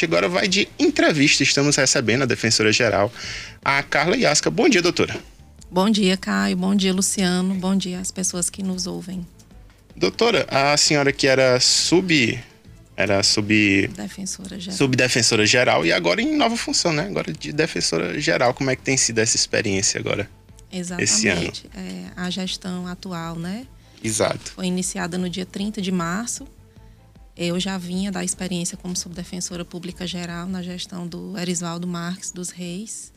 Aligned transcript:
gente 0.00 0.04
agora 0.04 0.28
vai 0.28 0.48
de 0.48 0.68
entrevista. 0.78 1.42
Estamos 1.42 1.76
recebendo 1.76 2.22
a 2.22 2.26
defensora 2.26 2.72
geral, 2.72 3.12
a 3.62 3.82
Carla 3.82 4.16
Iasca. 4.16 4.50
Bom 4.50 4.68
dia, 4.68 4.80
doutora. 4.80 5.16
Bom 5.70 5.90
dia, 5.90 6.16
Caio. 6.16 6.56
Bom 6.56 6.74
dia, 6.74 6.92
Luciano. 6.92 7.54
Bom 7.54 7.76
dia 7.76 8.00
às 8.00 8.10
pessoas 8.10 8.48
que 8.48 8.62
nos 8.62 8.86
ouvem. 8.86 9.26
Doutora, 9.94 10.46
a 10.48 10.76
senhora 10.76 11.12
que 11.12 11.26
era 11.26 11.60
sub 11.60 12.38
era 12.96 13.22
sub 13.22 13.88
defensora 13.88 14.58
geral. 14.58 14.76
subdefensora 14.76 15.46
geral 15.46 15.86
e 15.86 15.92
agora 15.92 16.20
em 16.20 16.36
nova 16.36 16.56
função, 16.56 16.92
né? 16.92 17.06
Agora 17.06 17.32
de 17.32 17.52
defensora 17.52 18.18
geral. 18.20 18.54
Como 18.54 18.70
é 18.70 18.76
que 18.76 18.82
tem 18.82 18.96
sido 18.96 19.18
essa 19.18 19.36
experiência 19.36 20.00
agora? 20.00 20.28
Exatamente. 20.72 21.12
Esse 21.12 21.28
ano. 21.28 21.52
É, 21.74 22.04
a 22.16 22.30
gestão 22.30 22.86
atual, 22.86 23.36
né? 23.36 23.66
Exato. 24.02 24.52
Foi 24.52 24.66
iniciada 24.66 25.18
no 25.18 25.28
dia 25.28 25.44
30 25.44 25.82
de 25.82 25.92
março. 25.92 26.46
Eu 27.42 27.58
já 27.58 27.78
vinha 27.78 28.12
da 28.12 28.22
experiência 28.22 28.76
como 28.76 28.94
subdefensora 28.94 29.64
pública 29.64 30.06
geral 30.06 30.46
na 30.46 30.62
gestão 30.62 31.06
do 31.06 31.38
Erisvaldo 31.38 31.88
Marques 31.88 32.30
dos 32.30 32.50
Reis 32.50 33.10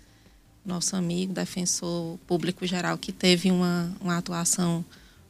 nosso 0.66 0.96
amigo, 0.96 1.34
defensor 1.34 2.18
público 2.26 2.66
geral, 2.66 2.98
que 2.98 3.12
teve 3.12 3.52
uma, 3.52 3.94
uma 4.00 4.18
atuação 4.18 4.84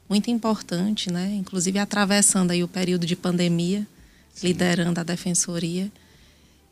muito 0.08 0.30
importante, 0.30 1.12
né? 1.12 1.34
inclusive 1.34 1.80
atravessando 1.80 2.52
aí 2.52 2.64
o 2.64 2.68
período 2.68 3.06
de 3.06 3.16
pandemia, 3.16 3.88
Sim. 4.34 4.48
liderando 4.48 5.00
a 5.00 5.04
defensoria. 5.04 5.92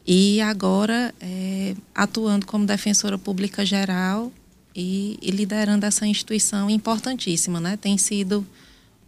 E 0.06 0.42
agora 0.42 1.14
é, 1.20 1.76
atuando 1.94 2.46
como 2.46 2.66
defensora 2.66 3.18
pública 3.18 3.66
geral 3.66 4.32
e, 4.76 5.18
e, 5.22 5.32
liderando 5.32 5.86
essa 5.86 6.06
instituição 6.06 6.70
importantíssima. 6.70 7.60
Né? 7.60 7.78
Tem 7.78 7.98
sido 7.98 8.46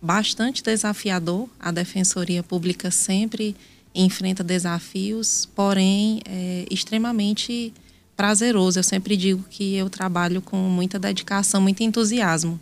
bastante 0.04 0.62
desafiador, 0.62 1.48
a 1.58 1.72
defensoria 1.72 2.44
pública 2.44 2.92
sempre 2.92 3.56
enfrenta 3.96 4.44
desafios, 4.44 5.48
porém 5.56 6.20
é, 6.26 6.66
extremamente 6.70 7.74
prazeroso. 8.18 8.80
Eu 8.80 8.84
sempre 8.84 9.16
digo 9.16 9.46
que 9.50 9.76
eu 9.76 9.90
trabalho 9.90 10.42
com 10.42 10.58
muita 10.58 11.00
dedicação, 11.00 11.62
muito 11.62 11.82
entusiasmo. 11.82 12.60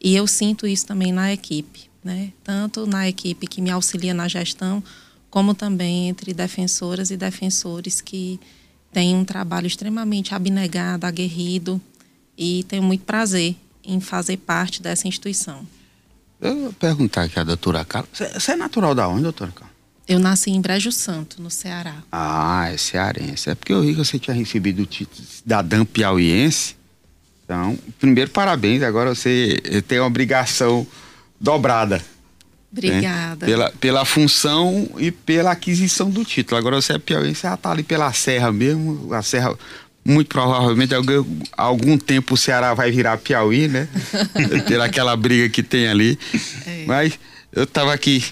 E 0.00 0.16
eu 0.16 0.26
sinto 0.26 0.66
isso 0.66 0.84
também 0.84 1.12
na 1.12 1.32
equipe, 1.32 1.88
né? 2.02 2.32
Tanto 2.42 2.84
na 2.84 3.08
equipe 3.08 3.46
que 3.46 3.60
me 3.60 3.70
auxilia 3.70 4.12
na 4.12 4.26
gestão, 4.26 4.82
como 5.30 5.54
também 5.54 6.08
entre 6.08 6.34
defensoras 6.34 7.12
e 7.12 7.16
defensores 7.16 8.00
que 8.00 8.40
têm 8.92 9.14
um 9.14 9.24
trabalho 9.24 9.68
extremamente 9.68 10.34
abnegado, 10.34 11.06
aguerrido 11.06 11.80
e 12.36 12.64
tenho 12.64 12.82
muito 12.82 13.04
prazer 13.04 13.54
em 13.84 14.00
fazer 14.00 14.38
parte 14.38 14.82
dessa 14.82 15.06
instituição. 15.06 15.64
Eu 16.42 16.58
vou 16.58 16.72
perguntar 16.72 17.22
aqui 17.22 17.38
a 17.38 17.44
doutora 17.44 17.84
Carla. 17.84 18.08
Você 18.12 18.52
é 18.52 18.56
natural 18.56 18.96
da 18.96 19.06
onde, 19.06 19.22
doutora 19.22 19.52
Carla? 19.52 19.70
Eu 20.08 20.18
nasci 20.18 20.50
em 20.50 20.60
Brejo 20.60 20.90
Santo, 20.90 21.40
no 21.40 21.48
Ceará. 21.48 21.94
Ah, 22.10 22.68
é 22.68 22.76
cearense. 22.76 23.48
É 23.48 23.54
porque 23.54 23.72
eu 23.72 23.80
vi 23.80 23.92
que 23.92 23.98
você 24.04 24.18
tinha 24.18 24.34
recebido 24.34 24.82
o 24.82 24.86
título 24.86 25.24
cidadã 25.24 25.84
piauiense. 25.84 26.74
Então, 27.44 27.78
primeiro, 28.00 28.30
parabéns. 28.32 28.82
Agora 28.82 29.14
você 29.14 29.62
tem 29.86 30.00
uma 30.00 30.08
obrigação 30.08 30.84
dobrada. 31.40 31.98
Né? 31.98 32.02
Obrigada. 32.72 33.46
Né? 33.46 33.52
Pela, 33.52 33.70
pela 33.70 34.04
função 34.04 34.90
e 34.98 35.12
pela 35.12 35.52
aquisição 35.52 36.10
do 36.10 36.24
título. 36.24 36.58
Agora 36.58 36.82
você 36.82 36.94
é 36.94 36.98
piauiense, 36.98 37.42
já 37.42 37.54
está 37.54 37.70
ali 37.70 37.84
pela 37.84 38.12
serra 38.12 38.50
mesmo. 38.50 39.14
A 39.14 39.22
serra, 39.22 39.56
muito 40.04 40.28
provavelmente, 40.28 40.94
algum, 40.94 41.24
algum 41.56 41.98
tempo 41.98 42.34
o 42.34 42.36
Ceará 42.36 42.74
vai 42.74 42.90
virar 42.90 43.18
Piauí, 43.18 43.68
né? 43.68 43.88
Pela 44.66 44.86
aquela 44.86 45.16
briga 45.16 45.48
que 45.48 45.62
tem 45.62 45.86
ali. 45.86 46.18
É. 46.66 46.84
Mas 46.86 47.18
eu 47.52 47.64
estava 47.64 47.92
aqui 47.92 48.24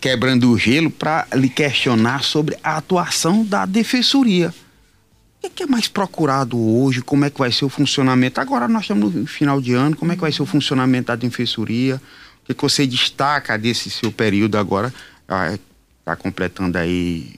quebrando 0.00 0.50
o 0.50 0.58
gelo 0.58 0.90
para 0.90 1.26
lhe 1.34 1.48
questionar 1.48 2.22
sobre 2.22 2.56
a 2.62 2.78
atuação 2.78 3.44
da 3.44 3.66
defensoria. 3.66 4.54
O 5.42 5.50
que 5.50 5.64
é 5.64 5.66
mais 5.66 5.88
procurado 5.88 6.58
hoje? 6.58 7.02
Como 7.02 7.24
é 7.24 7.30
que 7.30 7.38
vai 7.38 7.52
ser 7.52 7.66
o 7.66 7.68
funcionamento? 7.68 8.40
Agora 8.40 8.66
nós 8.66 8.84
estamos 8.84 9.14
no 9.14 9.26
final 9.26 9.60
de 9.60 9.74
ano, 9.74 9.94
como 9.94 10.10
é 10.10 10.14
que 10.14 10.22
vai 10.22 10.32
ser 10.32 10.42
o 10.42 10.46
funcionamento 10.46 11.08
da 11.08 11.16
defensoria? 11.16 11.96
O 12.42 12.46
que, 12.46 12.52
é 12.52 12.54
que 12.54 12.62
você 12.62 12.86
destaca 12.86 13.58
desse 13.58 13.90
seu 13.90 14.10
período 14.10 14.56
agora? 14.56 14.92
Está 15.22 15.58
ah, 16.06 16.16
completando 16.16 16.78
aí, 16.78 17.34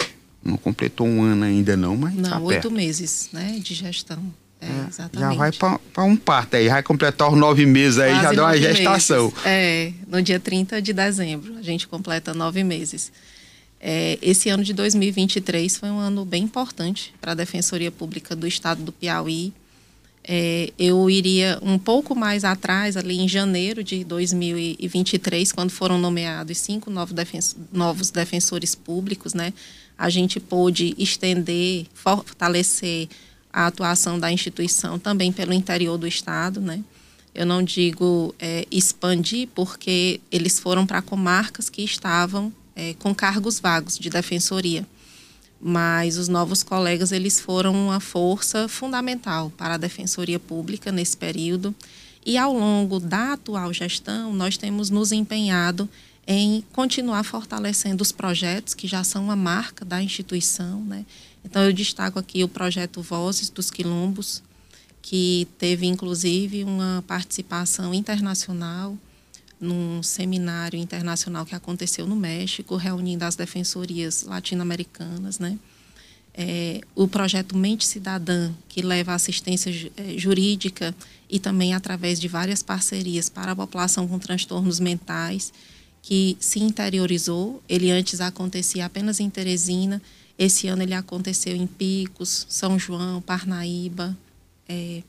não 0.47 0.57
completou 0.57 1.07
um 1.07 1.23
ano 1.23 1.45
ainda 1.45 1.77
não, 1.77 1.97
mas 1.97 2.15
Não, 2.15 2.31
tá 2.31 2.39
oito 2.39 2.71
meses 2.71 3.29
né, 3.33 3.59
de 3.62 3.75
gestão. 3.75 4.23
É, 4.61 4.67
é, 4.67 5.21
já 5.21 5.34
vai 5.34 5.53
para 5.53 6.05
um 6.05 6.17
parto 6.17 6.57
aí, 6.57 6.69
vai 6.69 6.83
completar 6.83 7.31
os 7.31 7.39
nove 7.39 7.67
meses 7.67 7.99
aí, 7.99 8.11
Quase 8.11 8.23
já 8.23 8.33
deu 8.33 8.45
uma 8.45 8.56
gestação. 8.56 9.25
Meses. 9.25 9.41
É, 9.45 9.93
no 10.09 10.23
dia 10.23 10.41
30 10.41 10.81
de 10.81 10.93
dezembro, 10.93 11.56
a 11.59 11.62
gente 11.62 11.87
completa 11.87 12.33
nove 12.33 12.65
meses. 12.65 13.12
É, 13.79 14.19
esse 14.23 14.49
ano 14.49 14.65
de 14.65 14.73
2023 14.73 15.77
foi 15.77 15.91
um 15.91 15.99
ano 15.99 16.25
bem 16.25 16.45
importante 16.45 17.15
para 17.21 17.33
a 17.33 17.35
Defensoria 17.35 17.91
Pública 17.91 18.35
do 18.35 18.47
Estado 18.47 18.83
do 18.83 18.93
Piauí. 18.93 19.53
É, 20.29 20.73
eu 20.79 21.09
iria 21.09 21.59
um 21.62 21.79
pouco 21.79 22.17
mais 22.17 22.43
atrás, 22.43 22.97
ali 22.97 23.21
em 23.21 23.29
janeiro 23.29 23.85
de 23.85 24.03
2023, 24.03 25.53
quando 25.53 25.71
foram 25.71 25.99
nomeados 25.99 26.59
cinco 26.59 26.91
novos, 26.91 27.55
novos 27.71 28.11
defensores 28.11 28.75
públicos, 28.75 29.35
né? 29.35 29.53
A 29.99 30.11
gente 30.11 30.39
pôde 30.39 30.95
estender, 30.99 31.87
fortalecer 31.95 33.09
a 33.53 33.67
atuação 33.67 34.19
da 34.19 34.31
instituição 34.31 34.99
também 34.99 35.33
pelo 35.33 35.53
interior 35.53 35.97
do 35.97 36.07
estado, 36.07 36.61
né? 36.61 36.83
Eu 37.34 37.45
não 37.45 37.62
digo 37.62 38.35
é, 38.39 38.67
expandir, 38.71 39.49
porque 39.55 40.21
eles 40.31 40.59
foram 40.59 40.87
para 40.87 41.03
comarcas 41.03 41.69
que 41.69 41.83
estavam 41.83 42.53
é, 42.75 42.95
com 42.95 43.15
cargos 43.15 43.59
vagos 43.59 43.99
de 43.99 44.09
defensoria. 44.09 44.87
Mas 45.61 46.19
os 46.19 46.29
novos 46.29 46.62
colegas, 46.62 47.12
eles 47.12 47.41
foram 47.41 47.75
uma 47.75 48.01
força 48.01 48.69
fundamental 48.69 49.51
para 49.56 49.75
a 49.75 49.79
defensoria 49.79 50.39
pública 50.39 50.93
nesse 50.93 51.17
período. 51.17 51.75
E 52.25 52.37
ao 52.37 52.53
longo 52.53 52.99
da 52.99 53.35
atual 53.35 53.73
gestão, 53.73 54.35
nós 54.35 54.56
temos 54.56 54.91
nos 54.91 55.12
empenhado 55.12 55.89
em 56.26 56.62
continuar 56.72 57.22
fortalecendo 57.22 58.03
os 58.03 58.10
projetos 58.10 58.75
que 58.75 58.88
já 58.88 59.04
são 59.04 59.25
uma 59.25 59.37
marca 59.37 59.84
da 59.84 60.03
instituição, 60.03 60.82
né? 60.84 61.06
Então, 61.44 61.62
eu 61.62 61.72
destaco 61.72 62.19
aqui 62.19 62.42
o 62.42 62.48
projeto 62.48 63.00
Vozes 63.00 63.48
dos 63.48 63.70
Quilombos, 63.70 64.42
que 65.00 65.47
teve 65.56 65.87
inclusive 65.87 66.64
uma 66.64 67.04
participação 67.06 67.94
internacional 67.94 68.98
num 69.60 70.03
seminário 70.03 70.78
internacional 70.78 71.47
que 71.47 71.54
aconteceu 71.54 72.06
no 72.06 72.16
México, 72.16 72.75
reunindo 72.76 73.25
as 73.25 73.37
defensorias 73.37 74.25
latino-americanas, 74.25 75.38
né? 75.38 75.58
É, 76.34 76.82
o 76.94 77.08
projeto 77.08 77.56
Mente 77.56 77.87
Cidadã, 77.87 78.53
que 78.69 78.82
leva 78.82 79.14
assistência 79.14 79.70
é, 79.97 80.19
jurídica 80.19 80.94
e 81.31 81.38
também 81.38 81.72
através 81.72 82.20
de 82.20 82.28
várias 82.28 82.62
parcerias 82.62 83.31
para 83.31 83.53
a 83.53 83.56
população 83.56 84.06
com 84.06 84.19
transtornos 84.19 84.78
mentais, 84.78 85.50
que 86.06 86.37
se 86.39 86.61
interiorizou. 86.61 87.61
Ele 87.69 87.91
antes 87.91 88.21
acontecia 88.21 88.87
apenas 88.87 89.19
em 89.19 89.28
Teresina 89.28 90.00
esse 90.39 90.69
ano 90.69 90.83
ele 90.83 90.94
aconteceu 90.94 91.56
em 91.56 91.67
Picos, 91.67 92.47
São 92.49 92.78
João, 92.78 93.22
Parnaíba. 93.22 94.17
É, 94.69 95.03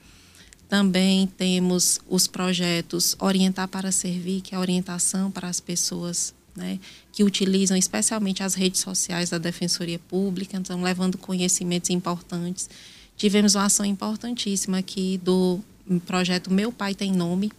também 0.70 1.28
temos 1.28 2.00
os 2.08 2.28
projetos 2.28 3.16
Orientar 3.20 3.68
para 3.68 3.92
Servir, 3.92 4.42
que 4.42 4.56
é 4.56 4.58
a 4.58 4.62
orientação 4.62 5.30
para 5.30 5.50
as 5.50 5.60
pessoas 5.60 6.34
né, 6.56 6.80
que 7.12 7.24
utilizam 7.24 7.76
especialmente 7.76 8.42
as 8.42 8.54
redes 8.54 8.82
sociais 8.82 9.30
da 9.30 9.38
Defensoria 9.38 10.00
Pública, 10.00 10.58
então 10.58 10.82
levando 10.82 11.18
conhecimentos 11.18 11.90
importantes. 11.90 12.70
Tivemos 13.18 13.56
uma 13.56 13.66
ação 13.66 13.86
importantíssima 13.86 14.78
aqui 14.78 15.20
do 15.24 15.60
projeto 16.06 16.52
Meu 16.52 16.72
Pai 16.72 16.96
Tem 16.96 17.12
Nome, 17.12 17.52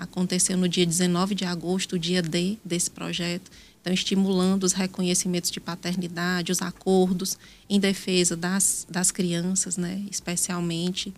aconteceu 0.00 0.56
no 0.56 0.66
dia 0.66 0.86
19 0.86 1.34
de 1.34 1.44
agosto, 1.44 1.96
o 1.96 1.98
dia 1.98 2.22
D 2.22 2.56
desse 2.64 2.90
projeto, 2.90 3.50
então, 3.80 3.92
estimulando 3.92 4.64
os 4.64 4.72
reconhecimentos 4.72 5.50
de 5.50 5.60
paternidade, 5.60 6.52
os 6.52 6.60
acordos 6.60 7.38
em 7.68 7.78
defesa 7.78 8.36
das, 8.36 8.86
das 8.90 9.10
crianças, 9.10 9.76
né, 9.76 10.02
especialmente. 10.10 11.12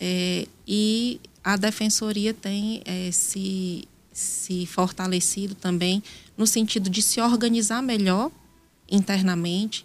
É, 0.00 0.46
e 0.66 1.20
a 1.44 1.56
defensoria 1.56 2.32
tem 2.32 2.82
é, 2.84 3.10
se, 3.12 3.86
se 4.12 4.66
fortalecido 4.66 5.54
também 5.54 6.02
no 6.36 6.46
sentido 6.46 6.88
de 6.88 7.02
se 7.02 7.20
organizar 7.20 7.82
melhor 7.82 8.30
internamente. 8.90 9.84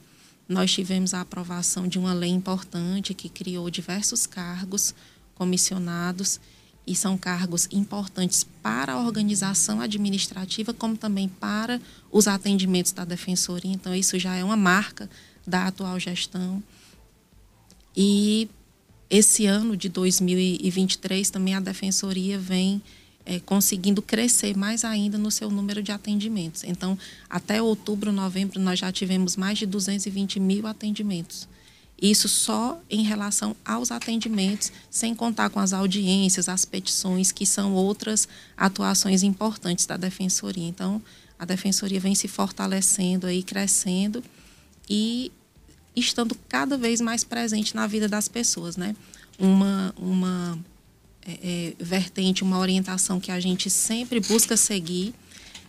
Nós 0.50 0.72
tivemos 0.72 1.14
a 1.14 1.22
aprovação 1.22 1.88
de 1.88 1.98
uma 2.00 2.14
lei 2.14 2.32
importante 2.32 3.14
que 3.14 3.30
criou 3.30 3.70
diversos 3.70 4.26
cargos 4.26 4.94
comissionados 5.36 6.40
e 6.86 6.96
são 6.96 7.18
cargos 7.18 7.68
importantes 7.72 8.46
para 8.62 8.94
a 8.94 9.00
organização 9.00 9.80
administrativa, 9.80 10.74
como 10.74 10.98
também 10.98 11.28
para 11.28 11.80
os 12.12 12.28
atendimentos 12.28 12.92
da 12.92 13.06
defensoria. 13.06 13.72
Então, 13.72 13.94
isso 13.96 14.18
já 14.18 14.36
é 14.36 14.44
uma 14.44 14.58
marca 14.58 15.10
da 15.46 15.68
atual 15.68 16.00
gestão. 16.00 16.62
E 17.96 18.50
esse 19.10 19.46
ano 19.46 19.76
de 19.76 19.90
2023 19.90 21.30
também 21.30 21.54
a 21.54 21.60
defensoria 21.60 22.40
vem 22.40 22.82
é, 23.26 23.40
conseguindo 23.40 24.02
crescer 24.02 24.58
mais 24.58 24.84
ainda 24.84 25.18
no 25.18 25.30
seu 25.30 25.50
número 25.50 25.84
de 25.84 25.92
atendimentos. 25.92 26.64
Então, 26.64 26.98
até 27.30 27.62
outubro, 27.62 28.12
novembro, 28.12 28.60
nós 28.60 28.80
já 28.80 28.92
tivemos 28.92 29.36
mais 29.36 29.58
de 29.58 29.66
220 29.66 30.40
mil 30.40 30.66
atendimentos. 30.66 31.48
Isso 32.02 32.28
só 32.28 32.82
em 32.90 33.04
relação 33.04 33.56
aos 33.64 33.92
atendimentos, 33.92 34.72
sem 34.90 35.14
contar 35.14 35.52
com 35.52 35.60
as 35.60 35.72
audiências, 35.72 36.50
as 36.50 36.66
petições, 36.66 37.32
que 37.32 37.46
são 37.46 37.74
outras 37.74 38.28
atuações 38.58 39.22
importantes 39.22 39.86
da 39.86 39.98
Defensoria. 39.98 40.68
Então, 40.68 41.00
a 41.38 41.46
Defensoria 41.46 42.00
vem 42.00 42.16
se 42.16 42.28
fortalecendo 42.28 43.28
aí, 43.28 43.44
crescendo 43.44 44.24
e 44.90 45.32
estando 45.96 46.36
cada 46.50 46.76
vez 46.76 47.00
mais 47.00 47.24
presente 47.24 47.76
na 47.76 47.86
vida 47.86 48.08
das 48.08 48.28
pessoas, 48.28 48.78
né? 48.78 48.96
Uma, 49.38 49.94
uma 49.96 50.58
é, 51.24 51.32
é, 51.80 51.84
vertente, 51.84 52.42
uma 52.42 52.58
orientação 52.58 53.20
que 53.20 53.32
a 53.32 53.40
gente 53.40 53.70
sempre 53.70 54.20
busca 54.20 54.58
seguir, 54.58 55.14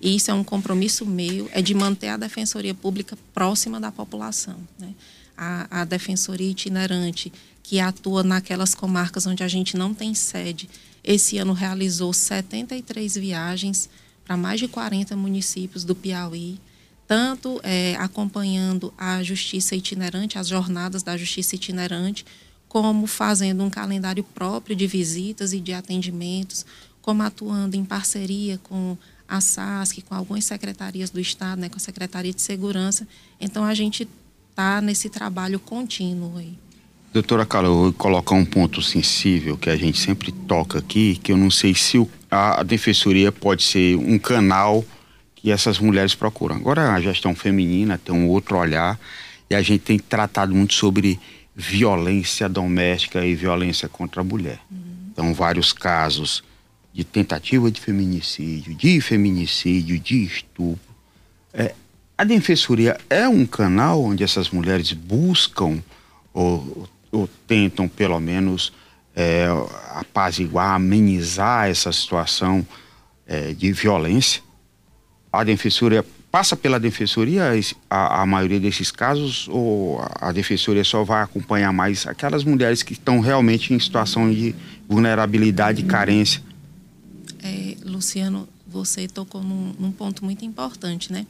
e 0.01 0.17
isso 0.17 0.31
é 0.31 0.35
um 0.35 0.43
compromisso 0.43 1.05
meu, 1.05 1.51
é 1.53 1.61
de 1.61 1.75
manter 1.75 2.09
a 2.09 2.17
Defensoria 2.17 2.75
Pública 2.75 3.19
próxima 3.35 3.79
da 3.79 3.93
população, 3.93 4.57
né? 4.79 4.95
A, 5.43 5.83
a 5.83 5.85
Defensoria 5.85 6.51
Itinerante, 6.51 7.33
que 7.63 7.81
atua 7.81 8.23
naquelas 8.23 8.75
comarcas 8.75 9.27
onde 9.27 9.43
a 9.43 9.49
gente 9.49 9.77
não 9.77 9.93
tem 9.93 10.15
sede, 10.15 10.69
esse 11.03 11.39
ano 11.39 11.53
realizou 11.53 12.13
73 12.13 13.17
viagens 13.17 13.89
para 14.25 14.37
mais 14.37 14.61
de 14.61 14.69
40 14.69 15.17
municípios 15.17 15.85
do 15.85 15.95
Piauí, 15.95 16.61
tanto 17.09 17.61
é, 17.65 17.97
acompanhando 17.97 18.95
a 18.97 19.23
justiça 19.23 19.75
itinerante, 19.75 20.39
as 20.39 20.47
jornadas 20.47 21.03
da 21.03 21.17
justiça 21.17 21.57
itinerante, 21.57 22.25
como 22.69 23.07
fazendo 23.07 23.65
um 23.65 23.69
calendário 23.69 24.23
próprio 24.23 24.77
de 24.77 24.87
visitas 24.87 25.53
e 25.53 25.61
de 25.61 25.73
atendimentos, 25.73 26.65
como 27.03 27.23
atuando 27.23 27.77
em 27.77 27.85
parceria 27.85 28.59
com 28.63 28.97
a 29.29 29.41
SASC, 29.41 30.03
com 30.03 30.15
algumas 30.15 30.45
secretarias 30.45 31.11
do 31.11 31.19
Estado, 31.19 31.61
né, 31.61 31.69
com 31.69 31.77
a 31.77 31.81
Secretaria 31.81 32.33
de 32.33 32.41
Segurança. 32.41 33.07
Então, 33.41 33.65
a 33.65 33.75
gente 33.75 34.09
está 34.53 34.81
nesse 34.83 35.09
trabalho 35.09 35.59
contínuo 35.59 36.37
aí. 36.37 36.55
Doutora 37.13 37.45
Carla, 37.45 37.69
eu 37.69 37.75
vou 37.75 37.93
colocar 37.93 38.35
um 38.35 38.45
ponto 38.45 38.81
sensível 38.81 39.57
que 39.57 39.69
a 39.69 39.77
gente 39.77 39.99
sempre 39.99 40.31
toca 40.33 40.79
aqui, 40.79 41.17
que 41.17 41.33
eu 41.33 41.37
não 41.37 41.51
sei 41.51 41.75
se 41.75 42.07
a 42.31 42.63
defensoria 42.63 43.31
pode 43.31 43.63
ser 43.63 43.97
um 43.97 44.19
canal 44.19 44.85
que 45.35 45.51
essas 45.51 45.79
mulheres 45.79 46.15
procuram. 46.15 46.57
Agora 46.57 46.93
a 46.93 47.01
gestão 47.01 47.35
feminina 47.35 47.99
tem 47.99 48.15
um 48.15 48.29
outro 48.29 48.57
olhar 48.57 48.99
e 49.51 49.55
a 49.55 49.61
gente 49.61 49.81
tem 49.81 49.99
tratado 49.99 50.55
muito 50.55 50.75
sobre 50.75 51.19
violência 51.55 52.49
doméstica 52.49 53.25
e 53.25 53.35
violência 53.35 53.89
contra 53.89 54.23
a 54.23 54.25
mulher. 54.25 54.61
Uhum. 54.71 54.79
Então, 55.13 55.35
vários 55.35 55.73
casos 55.73 56.43
de 56.95 57.05
tentativa 57.05 57.71
de 57.71 57.81
feminicídio, 57.81 58.75
de 58.75 59.01
feminicídio, 59.01 59.99
de 59.99 60.25
estupro. 60.25 60.95
É, 61.53 61.75
a 62.23 62.25
Defensoria 62.25 62.97
é 63.11 63.29
um 63.29 63.45
canal 63.45 64.01
onde 64.01 64.23
essas 64.23 64.49
mulheres 64.49 64.93
buscam 64.93 65.83
ou, 66.33 66.89
ou 67.11 67.29
tentam, 67.49 67.89
pelo 67.89 68.21
menos, 68.21 68.73
é, 69.13 69.47
apaziguar, 69.91 70.77
amenizar 70.77 71.69
essa 71.69 71.91
situação 71.91 72.65
é, 73.27 73.53
de 73.53 73.73
violência. 73.73 74.41
A 75.33 75.43
Defensoria 75.43 76.07
passa 76.31 76.57
pela 76.57 76.79
Defensoria 76.79 77.51
a, 77.91 78.23
a, 78.23 78.25
maioria 78.25 78.61
desses 78.61 78.93
casos 78.93 79.49
ou 79.49 80.01
a 80.21 80.31
Defensoria 80.31 80.85
só 80.85 81.03
vai 81.03 81.25
acompanhar 81.25 81.73
mais 81.73 82.07
aquelas 82.07 82.45
mulheres 82.45 82.85
que 82.85 82.93
estão 82.93 83.19
realmente 83.19 83.75
em 83.75 83.81
situação 83.81 84.33
de 84.33 84.55
vulnerabilidade 84.89 85.81
e 85.81 85.85
carência? 85.87 86.41
É, 87.43 87.75
Luciano, 87.85 88.49
você 88.65 89.09
tocou 89.09 89.43
num, 89.43 89.75
num 89.77 89.91
ponto 89.91 90.25
muito 90.25 90.45
importante, 90.45 91.13
né? 91.13 91.27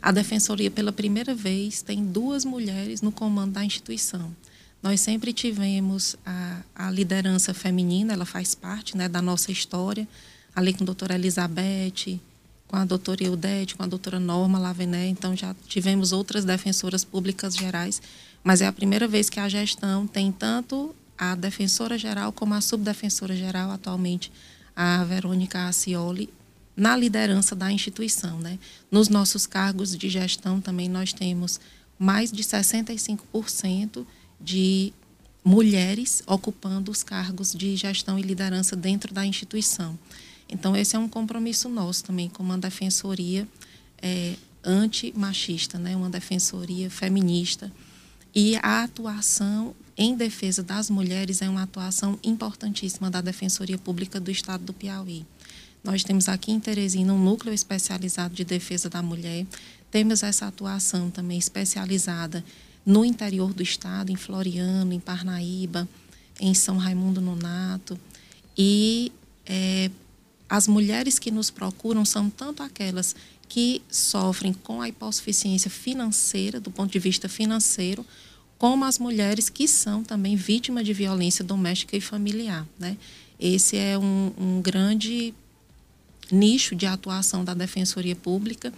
A 0.00 0.12
Defensoria, 0.12 0.70
pela 0.70 0.92
primeira 0.92 1.34
vez, 1.34 1.82
tem 1.82 2.04
duas 2.04 2.44
mulheres 2.44 3.02
no 3.02 3.10
comando 3.10 3.52
da 3.52 3.64
instituição. 3.64 4.34
Nós 4.82 5.00
sempre 5.00 5.32
tivemos 5.32 6.16
a, 6.24 6.60
a 6.74 6.90
liderança 6.90 7.52
feminina, 7.52 8.12
ela 8.12 8.24
faz 8.24 8.54
parte 8.54 8.96
né, 8.96 9.08
da 9.08 9.20
nossa 9.20 9.50
história, 9.50 10.06
ali 10.54 10.72
com 10.72 10.84
a 10.84 10.86
doutora 10.86 11.14
Elizabeth, 11.16 12.20
com 12.68 12.76
a 12.76 12.84
doutora 12.84 13.24
Eudete, 13.24 13.74
com 13.74 13.82
a 13.82 13.86
doutora 13.86 14.20
Norma 14.20 14.58
Lavené, 14.58 15.08
então 15.08 15.34
já 15.34 15.54
tivemos 15.66 16.12
outras 16.12 16.44
defensoras 16.44 17.02
públicas 17.02 17.56
gerais, 17.56 18.00
mas 18.44 18.60
é 18.60 18.66
a 18.66 18.72
primeira 18.72 19.08
vez 19.08 19.28
que 19.28 19.40
a 19.40 19.48
gestão 19.48 20.06
tem 20.06 20.30
tanto 20.30 20.94
a 21.16 21.34
defensora 21.34 21.98
geral 21.98 22.30
como 22.30 22.54
a 22.54 22.60
subdefensora 22.60 23.34
geral, 23.34 23.70
atualmente 23.72 24.30
a 24.76 25.02
Verônica 25.04 25.66
Acioli, 25.66 26.30
na 26.78 26.96
liderança 26.96 27.56
da 27.56 27.72
instituição. 27.72 28.38
Né? 28.38 28.56
Nos 28.88 29.08
nossos 29.08 29.46
cargos 29.46 29.98
de 29.98 30.08
gestão 30.08 30.60
também 30.60 30.88
nós 30.88 31.12
temos 31.12 31.60
mais 31.98 32.30
de 32.30 32.44
65% 32.44 34.06
de 34.40 34.92
mulheres 35.44 36.22
ocupando 36.24 36.92
os 36.92 37.02
cargos 37.02 37.52
de 37.52 37.74
gestão 37.74 38.16
e 38.16 38.22
liderança 38.22 38.76
dentro 38.76 39.12
da 39.12 39.26
instituição. 39.26 39.98
Então, 40.48 40.76
esse 40.76 40.94
é 40.94 40.98
um 40.98 41.08
compromisso 41.08 41.68
nosso 41.68 42.04
também, 42.04 42.28
como 42.28 42.50
uma 42.50 42.58
defensoria 42.58 43.46
é, 44.00 44.34
antimachista, 44.62 45.78
né? 45.78 45.96
uma 45.96 46.08
defensoria 46.08 46.88
feminista. 46.88 47.72
E 48.34 48.56
a 48.56 48.84
atuação 48.84 49.74
em 49.96 50.14
defesa 50.14 50.62
das 50.62 50.88
mulheres 50.88 51.42
é 51.42 51.48
uma 51.48 51.64
atuação 51.64 52.18
importantíssima 52.22 53.10
da 53.10 53.20
Defensoria 53.20 53.76
Pública 53.76 54.20
do 54.20 54.30
Estado 54.30 54.64
do 54.64 54.72
Piauí. 54.72 55.26
Nós 55.82 56.02
temos 56.04 56.28
aqui 56.28 56.52
em 56.52 56.60
Teresina 56.60 57.12
um 57.12 57.22
núcleo 57.22 57.54
especializado 57.54 58.34
de 58.34 58.44
defesa 58.44 58.88
da 58.90 59.02
mulher. 59.02 59.46
Temos 59.90 60.22
essa 60.22 60.46
atuação 60.46 61.10
também 61.10 61.38
especializada 61.38 62.44
no 62.84 63.04
interior 63.04 63.52
do 63.52 63.62
estado, 63.62 64.10
em 64.10 64.16
Floriano, 64.16 64.92
em 64.92 65.00
Parnaíba, 65.00 65.88
em 66.40 66.54
São 66.54 66.76
Raimundo 66.76 67.20
Nonato. 67.20 67.98
E 68.56 69.12
é, 69.46 69.90
as 70.48 70.66
mulheres 70.66 71.18
que 71.18 71.30
nos 71.30 71.50
procuram 71.50 72.04
são 72.04 72.30
tanto 72.30 72.62
aquelas 72.62 73.14
que 73.48 73.82
sofrem 73.90 74.52
com 74.52 74.80
a 74.80 74.88
hipossuficiência 74.88 75.70
financeira, 75.70 76.60
do 76.60 76.70
ponto 76.70 76.92
de 76.92 76.98
vista 76.98 77.28
financeiro, 77.28 78.04
como 78.58 78.84
as 78.84 78.98
mulheres 78.98 79.48
que 79.48 79.68
são 79.68 80.02
também 80.02 80.36
vítimas 80.36 80.84
de 80.84 80.92
violência 80.92 81.44
doméstica 81.44 81.96
e 81.96 82.00
familiar. 82.00 82.66
Né? 82.78 82.96
Esse 83.38 83.76
é 83.76 83.96
um, 83.96 84.32
um 84.36 84.60
grande 84.60 85.32
nicho 86.30 86.74
de 86.74 86.86
atuação 86.86 87.44
da 87.44 87.54
Defensoria 87.54 88.16
Pública. 88.16 88.72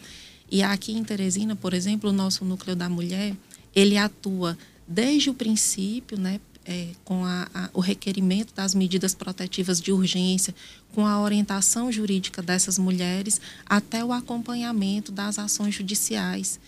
E 0.50 0.62
aqui 0.62 0.92
em 0.92 1.04
Teresina, 1.04 1.54
por 1.54 1.74
exemplo, 1.74 2.10
o 2.10 2.12
nosso 2.12 2.44
núcleo 2.44 2.74
da 2.74 2.88
mulher, 2.88 3.34
ele 3.74 3.96
atua 3.96 4.58
desde 4.86 5.30
o 5.30 5.34
princípio, 5.34 6.18
né, 6.18 6.40
é, 6.64 6.88
com 7.04 7.24
a, 7.24 7.48
a, 7.54 7.70
o 7.72 7.80
requerimento 7.80 8.54
das 8.54 8.74
medidas 8.74 9.14
protetivas 9.14 9.80
de 9.80 9.92
urgência, 9.92 10.54
com 10.94 11.06
a 11.06 11.20
orientação 11.20 11.90
jurídica 11.90 12.42
dessas 12.42 12.78
mulheres, 12.78 13.40
até 13.64 14.04
o 14.04 14.12
acompanhamento 14.12 15.12
das 15.12 15.38
ações 15.38 15.74
judiciais 15.74 16.58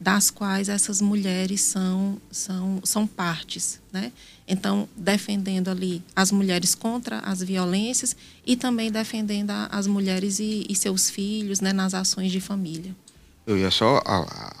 das 0.00 0.30
quais 0.30 0.70
essas 0.70 1.02
mulheres 1.02 1.60
são, 1.60 2.16
são, 2.30 2.80
são 2.82 3.06
partes. 3.06 3.78
Né? 3.92 4.10
Então, 4.48 4.88
defendendo 4.96 5.68
ali 5.68 6.02
as 6.16 6.32
mulheres 6.32 6.74
contra 6.74 7.18
as 7.18 7.42
violências 7.42 8.16
e 8.46 8.56
também 8.56 8.90
defendendo 8.90 9.50
as 9.70 9.86
mulheres 9.86 10.38
e, 10.38 10.64
e 10.66 10.74
seus 10.74 11.10
filhos 11.10 11.60
né, 11.60 11.74
nas 11.74 11.92
ações 11.92 12.32
de 12.32 12.40
família. 12.40 12.96
Eu 13.46 13.58
ia 13.58 13.70
só, 13.70 14.02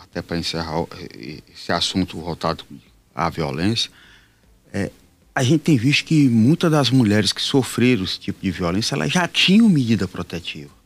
até 0.02 0.20
para 0.20 0.36
encerrar 0.36 0.84
esse 1.14 1.72
assunto 1.72 2.18
voltado 2.18 2.64
à 3.14 3.30
violência, 3.30 3.90
é, 4.72 4.90
a 5.34 5.42
gente 5.42 5.60
tem 5.60 5.76
visto 5.78 6.04
que 6.04 6.28
muitas 6.28 6.70
das 6.70 6.90
mulheres 6.90 7.32
que 7.32 7.40
sofreram 7.40 8.04
esse 8.04 8.18
tipo 8.18 8.42
de 8.42 8.50
violência, 8.50 8.94
elas 8.94 9.10
já 9.10 9.26
tinham 9.26 9.68
medida 9.70 10.06
protetiva. 10.06 10.79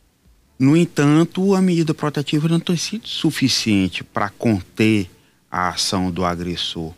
No 0.57 0.77
entanto, 0.77 1.53
a 1.53 1.61
medida 1.61 1.93
protetiva 1.93 2.47
não 2.47 2.61
tem 2.61 2.77
sido 2.77 3.07
suficiente 3.07 4.03
para 4.03 4.29
conter 4.29 5.09
a 5.51 5.69
ação 5.69 6.09
do 6.09 6.23
agressor. 6.23 6.93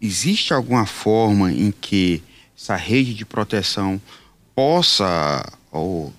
Existe 0.00 0.52
alguma 0.52 0.84
forma 0.84 1.52
em 1.52 1.70
que 1.70 2.20
essa 2.56 2.74
rede 2.74 3.14
de 3.14 3.24
proteção 3.24 4.00
possa 4.56 5.48
ou, 5.70 6.12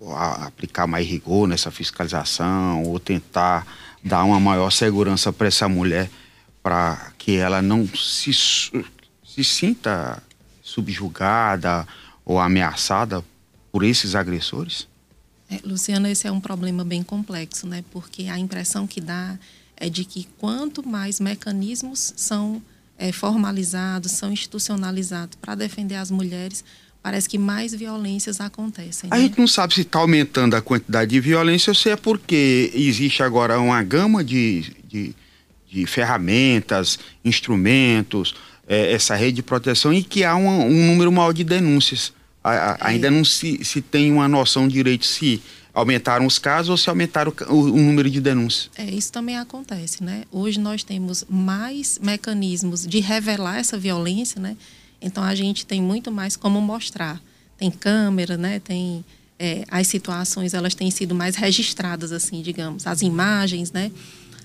ou 0.00 0.16
aplicar 0.16 0.88
mais 0.88 1.06
rigor 1.06 1.46
nessa 1.46 1.70
fiscalização 1.70 2.82
ou 2.82 2.98
tentar 2.98 3.64
dar 4.02 4.24
uma 4.24 4.40
maior 4.40 4.70
segurança 4.70 5.32
para 5.32 5.46
essa 5.46 5.68
mulher 5.68 6.10
para 6.60 7.12
que 7.16 7.36
ela 7.36 7.62
não 7.62 7.86
se, 7.86 8.32
se 8.32 9.44
sinta 9.44 10.20
subjugada 10.60 11.86
ou 12.24 12.40
ameaçada 12.40 13.24
por 13.70 13.84
esses 13.84 14.16
agressores? 14.16 14.88
É, 15.50 15.58
Luciana, 15.64 16.10
esse 16.10 16.26
é 16.26 16.32
um 16.32 16.40
problema 16.40 16.84
bem 16.84 17.02
complexo, 17.02 17.66
né? 17.66 17.84
Porque 17.90 18.24
a 18.24 18.38
impressão 18.38 18.86
que 18.86 19.00
dá 19.00 19.36
é 19.76 19.88
de 19.88 20.04
que 20.04 20.28
quanto 20.38 20.86
mais 20.86 21.18
mecanismos 21.18 22.12
são 22.16 22.62
é, 22.96 23.10
formalizados, 23.10 24.12
são 24.12 24.30
institucionalizados 24.30 25.36
para 25.40 25.54
defender 25.54 25.96
as 25.96 26.10
mulheres, 26.10 26.62
parece 27.02 27.28
que 27.28 27.38
mais 27.38 27.74
violências 27.74 28.40
acontecem. 28.40 29.08
A 29.10 29.16
né? 29.16 29.22
gente 29.22 29.38
não 29.38 29.46
sabe 29.48 29.74
se 29.74 29.80
está 29.80 29.98
aumentando 29.98 30.54
a 30.54 30.60
quantidade 30.60 31.10
de 31.10 31.18
violência 31.18 31.70
ou 31.70 31.74
se 31.74 31.88
é 31.88 31.96
porque 31.96 32.70
existe 32.74 33.22
agora 33.22 33.58
uma 33.58 33.82
gama 33.82 34.22
de, 34.22 34.76
de, 34.86 35.14
de 35.68 35.86
ferramentas, 35.86 36.98
instrumentos, 37.24 38.34
é, 38.68 38.92
essa 38.92 39.16
rede 39.16 39.36
de 39.36 39.42
proteção 39.42 39.92
e 39.92 40.02
que 40.02 40.22
há 40.22 40.36
um, 40.36 40.66
um 40.66 40.86
número 40.86 41.10
maior 41.10 41.32
de 41.32 41.42
denúncias. 41.42 42.12
A, 42.42 42.50
a. 42.50 42.88
Ainda 42.88 43.10
não 43.10 43.24
se, 43.24 43.64
se 43.64 43.80
tem 43.80 44.10
uma 44.12 44.28
noção 44.28 44.66
direito 44.66 45.06
se 45.06 45.42
aumentaram 45.72 46.26
os 46.26 46.38
casos 46.38 46.70
ou 46.70 46.76
se 46.76 46.88
aumentaram 46.88 47.32
o, 47.48 47.54
o, 47.54 47.76
número 47.76 48.10
de 48.10 48.20
denúncias. 48.20 48.70
É, 48.76 48.84
isso 48.84 49.12
também 49.12 49.38
acontece, 49.38 50.02
né? 50.02 50.24
Hoje 50.30 50.58
nós 50.58 50.82
temos 50.82 51.24
mais 51.28 51.98
mecanismos 52.02 52.86
de 52.86 53.00
revelar 53.00 53.58
essa 53.58 53.78
violência, 53.78 54.40
né? 54.40 54.56
Então 55.00 55.22
a 55.22 55.34
gente 55.34 55.64
tem 55.64 55.80
muito 55.80 56.10
mais 56.10 56.36
como 56.36 56.60
mostrar. 56.60 57.20
Tem 57.56 57.70
câmera, 57.70 58.36
né? 58.36 58.58
Tem 58.58 59.04
é, 59.38 59.64
as 59.70 59.86
situações 59.86 60.54
elas 60.54 60.74
têm 60.74 60.90
sido 60.90 61.14
mais 61.14 61.36
registradas, 61.36 62.12
assim, 62.12 62.42
digamos, 62.42 62.86
as 62.86 63.00
imagens, 63.00 63.72
né? 63.72 63.90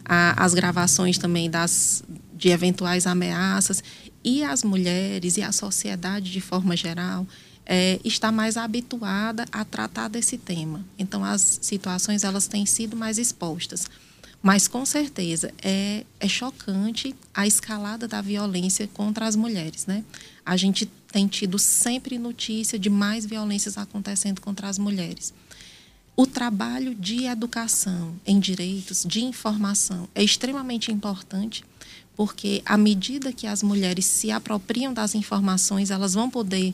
A, 0.05 0.43
as 0.43 0.53
gravações 0.53 1.17
também 1.17 1.49
das 1.49 2.03
de 2.33 2.49
eventuais 2.49 3.07
ameaças 3.07 3.83
e 4.23 4.43
as 4.43 4.63
mulheres 4.63 5.37
e 5.37 5.41
a 5.41 5.51
sociedade 5.51 6.31
de 6.31 6.41
forma 6.41 6.75
geral 6.75 7.25
é, 7.65 7.99
está 8.03 8.31
mais 8.31 8.57
habituada 8.57 9.45
a 9.51 9.65
tratar 9.65 10.07
desse 10.07 10.37
tema. 10.37 10.85
Então 10.97 11.23
as 11.23 11.59
situações 11.61 12.23
elas 12.23 12.47
têm 12.47 12.65
sido 12.65 12.95
mais 12.95 13.17
expostas. 13.17 13.87
Mas 14.41 14.67
com 14.67 14.85
certeza 14.85 15.51
é, 15.63 16.05
é 16.19 16.27
chocante 16.27 17.15
a 17.33 17.47
escalada 17.47 18.07
da 18.07 18.21
violência 18.21 18.87
contra 18.93 19.25
as 19.25 19.35
mulheres, 19.35 19.87
né? 19.87 20.03
A 20.45 20.55
gente 20.55 20.85
tem 21.11 21.27
tido 21.27 21.57
sempre 21.57 22.19
notícia 22.19 22.77
de 22.77 22.89
mais 22.89 23.25
violências 23.25 23.75
acontecendo 23.77 24.41
contra 24.41 24.69
as 24.69 24.77
mulheres. 24.77 25.33
O 26.15 26.27
trabalho 26.27 26.93
de 26.93 27.25
educação 27.25 28.15
em 28.25 28.39
direitos, 28.39 29.03
de 29.03 29.23
informação, 29.23 30.07
é 30.13 30.23
extremamente 30.23 30.91
importante, 30.91 31.63
porque 32.15 32.61
à 32.65 32.77
medida 32.77 33.33
que 33.33 33.47
as 33.47 33.63
mulheres 33.63 34.05
se 34.05 34.29
apropriam 34.29 34.93
das 34.93 35.15
informações, 35.15 35.89
elas 35.89 36.13
vão 36.13 36.29
poder 36.29 36.73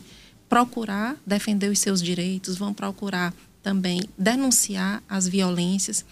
procurar 0.52 1.16
defender 1.26 1.72
os 1.72 1.80
seus 1.80 2.02
direitos, 2.02 2.58
vão 2.58 2.74
procurar 2.74 3.34
também 3.64 4.02
denunciar 4.18 5.02
as 5.08 5.26
violências 5.26 6.04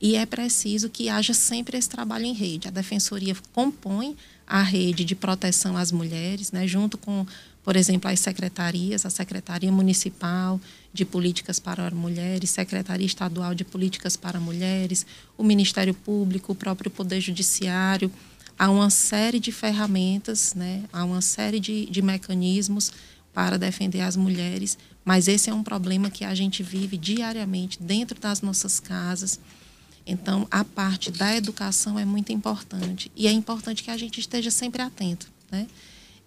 e 0.00 0.16
é 0.16 0.26
preciso 0.26 0.90
que 0.90 1.08
haja 1.08 1.32
sempre 1.32 1.78
esse 1.78 1.88
trabalho 1.88 2.24
em 2.24 2.32
rede. 2.32 2.66
A 2.66 2.72
defensoria 2.72 3.36
compõe 3.52 4.16
a 4.44 4.60
rede 4.62 5.04
de 5.04 5.14
proteção 5.14 5.76
às 5.76 5.92
mulheres, 5.92 6.50
né, 6.50 6.66
junto 6.66 6.98
com, 6.98 7.24
por 7.62 7.76
exemplo, 7.76 8.10
as 8.10 8.18
secretarias, 8.18 9.06
a 9.06 9.10
Secretaria 9.10 9.70
Municipal 9.70 10.60
de 10.92 11.04
Políticas 11.04 11.60
para 11.60 11.88
Mulheres, 11.92 12.50
Secretaria 12.50 13.06
Estadual 13.06 13.54
de 13.54 13.64
Políticas 13.64 14.16
para 14.16 14.40
Mulheres, 14.40 15.06
o 15.38 15.44
Ministério 15.44 15.94
Público, 15.94 16.50
o 16.50 16.56
próprio 16.56 16.90
Poder 16.90 17.20
Judiciário. 17.20 18.10
Há 18.58 18.68
uma 18.70 18.90
série 18.90 19.38
de 19.38 19.52
ferramentas, 19.52 20.52
né, 20.52 20.82
há 20.92 21.04
uma 21.04 21.22
série 21.22 21.60
de, 21.60 21.86
de 21.86 22.02
mecanismos 22.02 22.90
para 23.34 23.58
defender 23.58 24.00
as 24.00 24.16
mulheres, 24.16 24.78
mas 25.04 25.26
esse 25.26 25.50
é 25.50 25.54
um 25.54 25.64
problema 25.64 26.08
que 26.08 26.24
a 26.24 26.34
gente 26.34 26.62
vive 26.62 26.96
diariamente 26.96 27.82
dentro 27.82 28.18
das 28.18 28.40
nossas 28.40 28.78
casas. 28.78 29.40
Então, 30.06 30.46
a 30.50 30.64
parte 30.64 31.10
da 31.10 31.34
educação 31.34 31.98
é 31.98 32.04
muito 32.04 32.30
importante 32.30 33.10
e 33.16 33.26
é 33.26 33.32
importante 33.32 33.82
que 33.82 33.90
a 33.90 33.96
gente 33.96 34.20
esteja 34.20 34.50
sempre 34.50 34.80
atento, 34.80 35.26
né? 35.50 35.66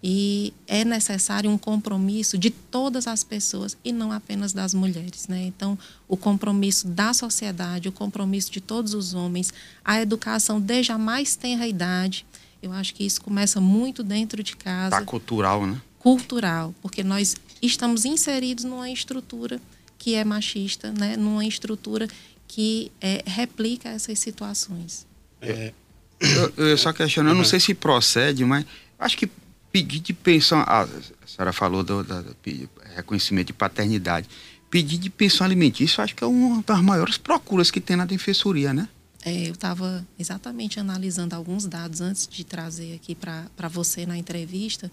E 0.03 0.53
é 0.67 0.85
necessário 0.85 1.49
um 1.49 1.57
compromisso 1.57 2.37
de 2.37 2.51
todas 2.51 3.07
as 3.07 3.23
pessoas 3.23 3.75
e 3.83 3.91
não 3.91 4.11
apenas 4.11 4.53
das 4.53 4.73
mulheres, 4.73 5.27
né? 5.27 5.43
Então, 5.45 5.77
o 6.07 6.15
compromisso 6.15 6.87
da 6.87 7.13
sociedade, 7.13 7.89
o 7.89 7.91
compromisso 7.91 8.51
de 8.51 8.61
todos 8.61 8.93
os 8.93 9.15
homens, 9.15 9.51
a 9.83 9.99
educação 9.99 10.61
desde 10.61 10.91
a 10.91 10.97
mais 10.97 11.35
tenra 11.35 11.67
idade. 11.67 12.25
Eu 12.61 12.73
acho 12.73 12.93
que 12.93 13.03
isso 13.03 13.21
começa 13.21 13.59
muito 13.59 14.03
dentro 14.03 14.43
de 14.43 14.55
casa. 14.55 14.97
Tá 14.97 15.03
cultural, 15.03 15.65
né? 15.65 15.81
Cultural, 15.99 16.73
porque 16.81 17.03
nós 17.03 17.35
estamos 17.61 18.05
inseridos 18.05 18.63
numa 18.63 18.89
estrutura 18.89 19.59
que 19.97 20.13
é 20.15 20.23
machista, 20.23 20.91
né? 20.91 21.17
numa 21.17 21.45
estrutura 21.45 22.07
que 22.47 22.91
é, 23.01 23.23
replica 23.25 23.89
essas 23.89 24.19
situações. 24.19 25.05
É. 25.41 25.73
Eu, 26.19 26.65
eu 26.65 26.77
só 26.77 26.91
questiono, 26.91 27.29
eu 27.29 27.35
não 27.35 27.43
sei 27.43 27.59
se 27.59 27.73
procede, 27.73 28.43
mas 28.43 28.65
acho 28.97 29.17
que 29.17 29.29
pedir 29.71 29.99
de 29.99 30.13
pensão. 30.13 30.59
Ah, 30.65 30.83
a 30.83 31.27
senhora 31.27 31.53
falou 31.53 31.83
do, 31.83 32.03
do, 32.03 32.23
do, 32.23 32.69
reconhecimento 32.95 33.47
de 33.47 33.53
paternidade. 33.53 34.27
Pedir 34.69 34.97
de 34.97 35.09
pensão 35.09 35.45
alimentícia, 35.45 36.03
acho 36.03 36.15
que 36.15 36.23
é 36.23 36.27
uma 36.27 36.63
das 36.63 36.81
maiores 36.81 37.17
procuras 37.17 37.69
que 37.69 37.79
tem 37.79 37.95
na 37.95 38.05
defensoria, 38.05 38.73
né? 38.73 38.89
É, 39.23 39.47
eu 39.47 39.53
estava 39.53 40.05
exatamente 40.17 40.79
analisando 40.79 41.35
alguns 41.35 41.65
dados 41.65 42.01
antes 42.01 42.27
de 42.27 42.43
trazer 42.43 42.95
aqui 42.95 43.13
para 43.13 43.67
você 43.69 44.05
na 44.05 44.17
entrevista 44.17 44.91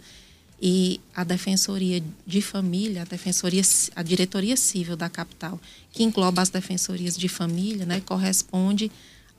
e 0.60 1.00
a 1.14 1.24
Defensoria 1.24 2.02
de 2.26 2.40
Família, 2.40 3.02
a 3.02 3.04
Defensoria, 3.04 3.62
a 3.94 4.02
Diretoria 4.02 4.56
Civil 4.56 4.96
da 4.96 5.08
capital, 5.08 5.60
que 5.92 6.02
engloba 6.02 6.42
as 6.42 6.48
defensorias 6.48 7.16
de 7.16 7.28
família, 7.28 7.84
né, 7.84 8.00
corresponde 8.00 8.90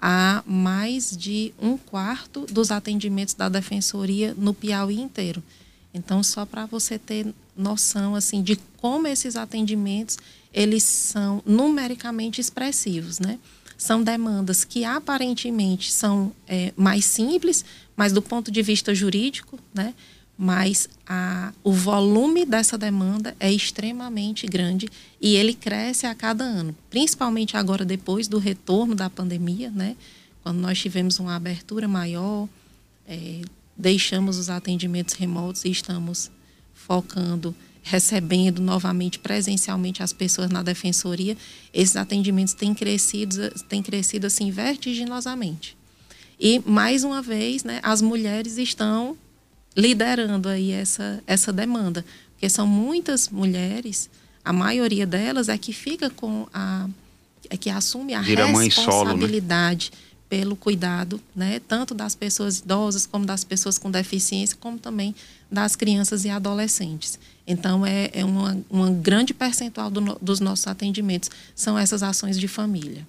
a 0.01 0.43
mais 0.45 1.15
de 1.15 1.53
um 1.59 1.77
quarto 1.77 2.45
dos 2.51 2.69
atendimentos 2.69 3.33
da 3.33 3.49
Defensoria 3.49 4.35
no 4.37 4.53
Piauí 4.53 4.99
inteiro. 4.99 5.41
Então, 5.93 6.21
só 6.21 6.45
para 6.45 6.65
você 6.65 6.99
ter 6.99 7.33
noção 7.55 8.15
assim 8.15 8.43
de 8.43 8.57
como 8.77 9.07
esses 9.07 9.35
atendimentos 9.35 10.17
eles 10.53 10.83
são 10.83 11.41
numericamente 11.45 12.39
expressivos, 12.39 13.19
né? 13.19 13.39
São 13.77 14.01
demandas 14.01 14.63
que 14.63 14.85
aparentemente 14.85 15.91
são 15.91 16.31
é, 16.47 16.73
mais 16.77 17.03
simples, 17.03 17.65
mas 17.95 18.13
do 18.13 18.21
ponto 18.21 18.49
de 18.49 18.61
vista 18.61 18.95
jurídico, 18.95 19.59
né? 19.73 19.93
Mas 20.37 20.89
a, 21.07 21.53
o 21.63 21.71
volume 21.71 22.45
dessa 22.45 22.77
demanda 22.77 23.35
é 23.39 23.51
extremamente 23.51 24.45
grande 24.47 24.89
e 25.21 25.35
ele 25.35 25.53
cresce 25.53 26.05
a 26.05 26.13
cada 26.13 26.43
ano, 26.43 26.75
principalmente 26.89 27.55
agora 27.55 27.85
depois 27.85 28.27
do 28.27 28.37
retorno 28.37 28.93
da 28.93 29.09
pandemia, 29.09 29.71
né? 29.71 29.95
Quando 30.43 30.59
nós 30.59 30.79
tivemos 30.79 31.19
uma 31.19 31.35
abertura 31.35 31.87
maior, 31.87 32.47
é, 33.07 33.41
deixamos 33.75 34.37
os 34.37 34.49
atendimentos 34.49 35.15
remotos 35.15 35.63
e 35.65 35.71
estamos 35.71 36.29
focando, 36.73 37.55
recebendo 37.81 38.61
novamente 38.61 39.17
presencialmente 39.17 40.03
as 40.03 40.11
pessoas 40.11 40.49
na 40.51 40.61
defensoria, 40.61 41.37
esses 41.73 41.95
atendimentos 41.95 42.53
têm 42.53 42.73
crescido, 42.73 43.49
têm 43.69 43.81
crescido 43.81 44.27
assim 44.27 44.51
vertiginosamente. 44.51 45.77
E 46.39 46.59
mais 46.59 47.03
uma 47.03 47.21
vez, 47.21 47.63
né, 47.63 47.79
as 47.81 48.01
mulheres 48.01 48.57
estão 48.57 49.17
liderando 49.75 50.47
aí 50.47 50.71
essa, 50.71 51.21
essa 51.27 51.51
demanda. 51.51 52.05
Porque 52.31 52.49
são 52.49 52.67
muitas 52.67 53.29
mulheres, 53.29 54.09
a 54.43 54.53
maioria 54.53 55.05
delas 55.05 55.49
é 55.49 55.57
que 55.57 55.73
fica 55.73 56.09
com 56.09 56.47
a. 56.53 56.87
é 57.49 57.57
que 57.57 57.69
assume 57.69 58.13
a 58.13 58.21
Vira 58.21 58.45
responsabilidade 58.45 59.85
solo, 59.85 59.97
né? 59.97 60.05
pelo 60.29 60.55
cuidado, 60.55 61.21
né? 61.35 61.59
Tanto 61.67 61.93
das 61.93 62.13
pessoas 62.15 62.59
idosas, 62.59 63.05
como 63.05 63.25
das 63.25 63.43
pessoas 63.43 63.77
com 63.77 63.89
deficiência, 63.89 64.57
como 64.59 64.77
também 64.77 65.15
das 65.49 65.75
crianças 65.75 66.25
e 66.25 66.29
adolescentes. 66.29 67.19
Então, 67.47 67.85
é, 67.85 68.09
é 68.11 68.25
uma, 68.25 68.57
uma 68.69 68.89
grande 68.89 69.33
percentual 69.33 69.89
do, 69.89 70.17
dos 70.21 70.39
nossos 70.39 70.67
atendimentos 70.67 71.29
são 71.55 71.77
essas 71.77 72.01
ações 72.01 72.39
de 72.39 72.47
família, 72.47 73.07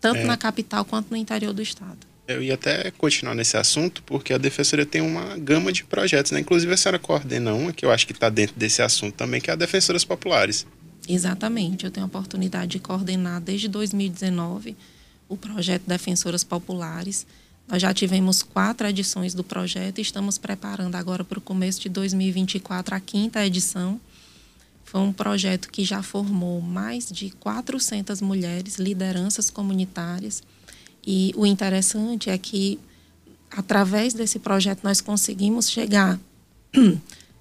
tanto 0.00 0.20
é. 0.20 0.24
na 0.24 0.36
capital 0.36 0.84
quanto 0.84 1.10
no 1.10 1.16
interior 1.16 1.52
do 1.52 1.60
estado. 1.60 2.13
Eu 2.26 2.42
ia 2.42 2.54
até 2.54 2.90
continuar 2.92 3.34
nesse 3.34 3.56
assunto, 3.56 4.02
porque 4.04 4.32
a 4.32 4.38
Defensoria 4.38 4.86
tem 4.86 5.02
uma 5.02 5.36
gama 5.36 5.70
de 5.70 5.84
projetos, 5.84 6.32
né? 6.32 6.40
Inclusive 6.40 6.72
a 6.72 6.76
senhora 6.76 6.98
coordena 6.98 7.52
uma, 7.52 7.72
que 7.72 7.84
eu 7.84 7.90
acho 7.90 8.06
que 8.06 8.12
está 8.12 8.30
dentro 8.30 8.56
desse 8.56 8.80
assunto 8.80 9.14
também, 9.14 9.40
que 9.40 9.50
é 9.50 9.52
a 9.52 9.56
Defensoras 9.56 10.04
Populares. 10.04 10.66
Exatamente. 11.06 11.84
Eu 11.84 11.90
tenho 11.90 12.04
a 12.04 12.06
oportunidade 12.06 12.72
de 12.72 12.78
coordenar 12.78 13.40
desde 13.40 13.68
2019 13.68 14.74
o 15.28 15.36
projeto 15.36 15.82
Defensoras 15.86 16.42
Populares. 16.42 17.26
Nós 17.68 17.80
já 17.80 17.92
tivemos 17.92 18.42
quatro 18.42 18.86
edições 18.86 19.34
do 19.34 19.44
projeto 19.44 19.98
e 19.98 20.02
estamos 20.02 20.38
preparando 20.38 20.94
agora 20.94 21.24
para 21.24 21.38
o 21.38 21.42
começo 21.42 21.80
de 21.80 21.88
2024 21.88 22.94
a 22.94 23.00
quinta 23.00 23.44
edição. 23.44 24.00
Foi 24.84 25.00
um 25.00 25.12
projeto 25.12 25.70
que 25.70 25.84
já 25.84 26.02
formou 26.02 26.60
mais 26.60 27.10
de 27.10 27.30
400 27.30 28.20
mulheres, 28.20 28.76
lideranças 28.76 29.50
comunitárias, 29.50 30.42
e 31.06 31.32
o 31.36 31.44
interessante 31.44 32.30
é 32.30 32.38
que, 32.38 32.78
através 33.50 34.14
desse 34.14 34.38
projeto, 34.38 34.80
nós 34.82 35.00
conseguimos 35.00 35.68
chegar, 35.68 36.18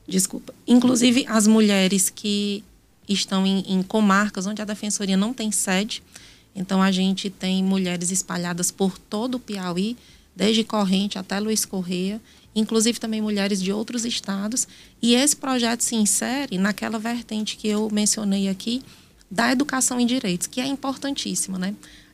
desculpa, 0.07 0.53
inclusive 0.67 1.25
as 1.27 1.47
mulheres 1.47 2.09
que 2.09 2.63
estão 3.07 3.45
em, 3.45 3.59
em 3.67 3.83
comarcas 3.83 4.45
onde 4.45 4.61
a 4.61 4.65
defensoria 4.65 5.17
não 5.17 5.33
tem 5.33 5.51
sede. 5.51 6.03
Então, 6.55 6.81
a 6.81 6.91
gente 6.91 7.29
tem 7.29 7.63
mulheres 7.63 8.11
espalhadas 8.11 8.69
por 8.69 8.97
todo 8.97 9.35
o 9.35 9.39
Piauí, 9.39 9.97
desde 10.35 10.63
Corrente 10.63 11.17
até 11.17 11.39
Luiz 11.39 11.63
Correia, 11.63 12.21
inclusive 12.55 12.99
também 12.99 13.21
mulheres 13.21 13.61
de 13.61 13.71
outros 13.71 14.05
estados. 14.05 14.67
E 15.01 15.15
esse 15.15 15.35
projeto 15.35 15.81
se 15.81 15.95
insere 15.95 16.57
naquela 16.57 16.99
vertente 16.99 17.55
que 17.57 17.67
eu 17.67 17.89
mencionei 17.91 18.47
aqui 18.47 18.83
da 19.29 19.51
educação 19.51 19.99
em 19.99 20.05
direitos, 20.05 20.47
que 20.47 20.61
é 20.61 20.65
importantíssima, 20.65 21.57
né? 21.57 21.73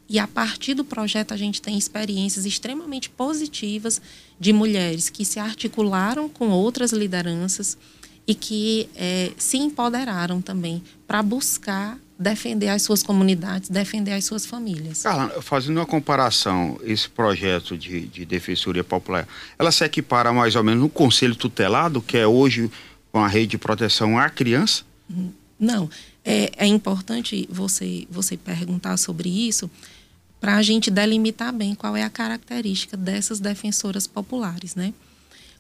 E 0.10 0.18
a 0.18 0.28
partir 0.28 0.74
do 0.74 0.84
projeto 0.84 1.34
a 1.34 1.38
gente 1.38 1.62
tem 1.62 1.78
experiências 1.78 2.46
extremamente 2.46 3.10
positivas 3.10 4.02
de 4.40 4.52
mulheres 4.52 5.10
que 5.10 5.24
se 5.24 5.40
articularam 5.40 6.28
com 6.28 6.50
outras 6.50 6.92
lideranças 6.92 7.78
e 8.26 8.34
que 8.34 8.90
é, 8.96 9.32
se 9.38 9.58
empoderaram 9.58 10.42
também 10.42 10.84
para 11.08 11.22
buscar 11.22 12.00
defender 12.18 12.68
as 12.70 12.82
suas 12.82 13.02
comunidades, 13.02 13.70
defender 13.70 14.12
as 14.14 14.26
suas 14.26 14.46
famílias. 14.46 15.04
Carla, 15.04 15.42
fazendo 15.42 15.78
uma 15.78 15.86
comparação, 15.86 16.80
esse 16.84 17.08
projeto 17.08 17.78
de, 17.78 18.02
de 18.08 18.26
defensoria 18.26 18.84
popular, 18.84 19.28
ela 19.58 19.72
se 19.72 19.86
equipara 19.86 20.34
mais 20.34 20.56
ou 20.56 20.64
menos 20.64 20.82
no 20.82 20.90
conselho 20.90 21.36
tutelado, 21.36 22.02
que 22.02 22.18
é 22.18 22.28
hoje 22.28 22.70
uma 23.14 23.28
rede 23.28 23.48
de 23.48 23.58
proteção 23.58 24.20
à 24.20 24.30
criança? 24.30 24.84
Não, 25.60 25.90
é, 26.26 26.52
é 26.58 26.66
importante 26.68 27.48
você, 27.50 28.06
você 28.10 28.36
perguntar 28.36 28.98
sobre 28.98 29.30
isso 29.30 29.70
para 30.40 30.56
a 30.56 30.62
gente 30.62 30.90
delimitar 30.90 31.54
bem 31.54 31.76
qual 31.76 31.96
é 31.96 32.04
a 32.04 32.10
característica 32.10 32.96
dessas 32.96 33.40
defensoras 33.40 34.08
populares, 34.08 34.76
né? 34.76 34.94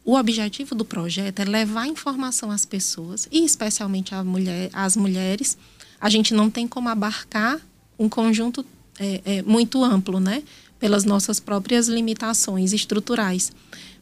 O 0.05 0.15
objetivo 0.15 0.73
do 0.73 0.85
projeto 0.85 1.39
é 1.39 1.45
levar 1.45 1.87
informação 1.87 2.49
às 2.49 2.65
pessoas, 2.65 3.27
e 3.31 3.43
especialmente 3.43 4.15
mulher, 4.15 4.69
às 4.73 4.95
mulheres, 4.95 5.57
a 5.99 6.09
gente 6.09 6.33
não 6.33 6.49
tem 6.49 6.67
como 6.67 6.89
abarcar 6.89 7.59
um 7.97 8.07
conjunto 8.07 8.65
é, 8.99 9.21
é, 9.25 9.41
muito 9.43 9.83
amplo, 9.83 10.19
né? 10.19 10.41
Pelas 10.79 11.03
nossas 11.03 11.39
próprias 11.39 11.87
limitações 11.87 12.71
estruturais. 12.71 13.51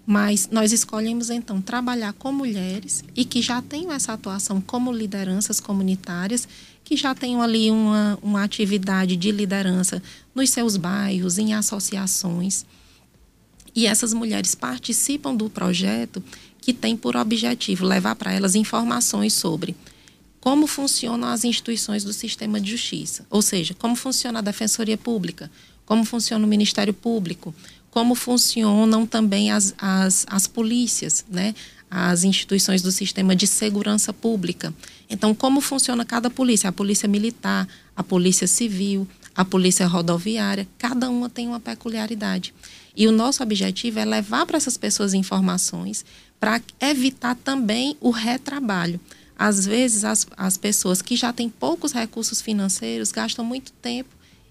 Mas 0.10 0.48
nós 0.50 0.72
escolhemos, 0.72 1.30
então, 1.30 1.62
trabalhar 1.62 2.14
com 2.14 2.32
mulheres 2.32 3.04
e 3.14 3.26
que 3.26 3.42
já 3.42 3.62
tenham 3.62 3.92
essa 3.92 4.14
atuação 4.14 4.62
como 4.62 4.90
lideranças 4.90 5.60
comunitárias, 5.60 6.48
que 6.82 6.96
já 6.96 7.14
tenham 7.14 7.42
ali 7.42 7.70
uma, 7.70 8.18
uma 8.22 8.42
atividade 8.42 9.18
de 9.18 9.32
liderança 9.34 10.02
nos 10.34 10.50
seus 10.50 10.78
bairros, 10.78 11.38
em 11.38 11.54
associações. 11.54 12.66
E 13.76 13.86
essas 13.86 14.14
mulheres 14.14 14.56
participam 14.56 15.36
do 15.36 15.50
projeto 15.50 16.24
que 16.62 16.72
tem 16.74 16.96
por 16.96 17.18
objetivo 17.18 17.86
levar 17.86 18.16
para 18.16 18.32
elas 18.32 18.56
informações 18.56 19.34
sobre 19.34 19.76
como 20.40 20.68
funcionam 20.68 21.28
as 21.28 21.44
instituições 21.44 22.06
do 22.06 22.14
sistema 22.14 22.62
de 22.62 22.72
justiça, 22.72 23.26
ou 23.30 23.42
seja, 23.42 23.74
como 23.74 23.98
funciona 23.98 24.40
a 24.40 24.42
Defensoria 24.42 24.98
Pública, 24.98 25.52
como 25.86 26.06
funciona 26.06 26.46
o 26.46 26.48
Ministério 26.48 26.94
Público, 26.94 27.54
como 27.98 28.14
funcionam 28.14 29.08
também 29.08 29.50
as, 29.50 29.74
as, 29.76 30.24
as 30.30 30.46
polícias, 30.46 31.26
né? 31.32 31.56
as 31.90 32.24
instituições 32.24 32.80
do 32.84 32.92
sistema 32.92 33.36
de 33.36 33.48
segurança 33.48 34.14
pública. 34.14 34.72
Então, 35.10 35.34
como 35.34 35.62
funciona 35.62 36.06
cada 36.06 36.30
polícia? 36.30 36.70
A 36.70 36.72
polícia 36.72 37.10
militar, 37.10 37.68
a 37.96 38.04
polícia 38.04 38.46
civil, 38.46 39.08
a 39.34 39.44
polícia 39.44 39.88
rodoviária, 39.88 40.68
cada 40.78 41.10
uma 41.10 41.28
tem 41.28 41.48
uma 41.48 41.60
peculiaridade. 41.60 42.54
E 42.96 43.08
o 43.08 43.12
nosso 43.12 43.42
objetivo 43.42 43.98
é 43.98 44.06
levar 44.06 44.46
para 44.46 44.58
essas 44.58 44.78
pessoas 44.78 45.16
informações 45.16 46.06
para 46.40 46.62
evitar 46.80 47.34
também 47.34 47.98
o 48.00 48.12
retrabalho 48.12 49.00
às 49.40 49.66
vezes 49.66 50.04
as, 50.04 50.28
as 50.38 50.56
pessoas 50.56 51.02
que 51.02 51.16
já 51.16 51.34
têm 51.34 51.50
poucos 51.50 51.94
recursos 51.94 52.42
financeiros 52.42 53.12
gastam 53.12 53.44
muito 53.44 53.72
tempo 53.72 54.10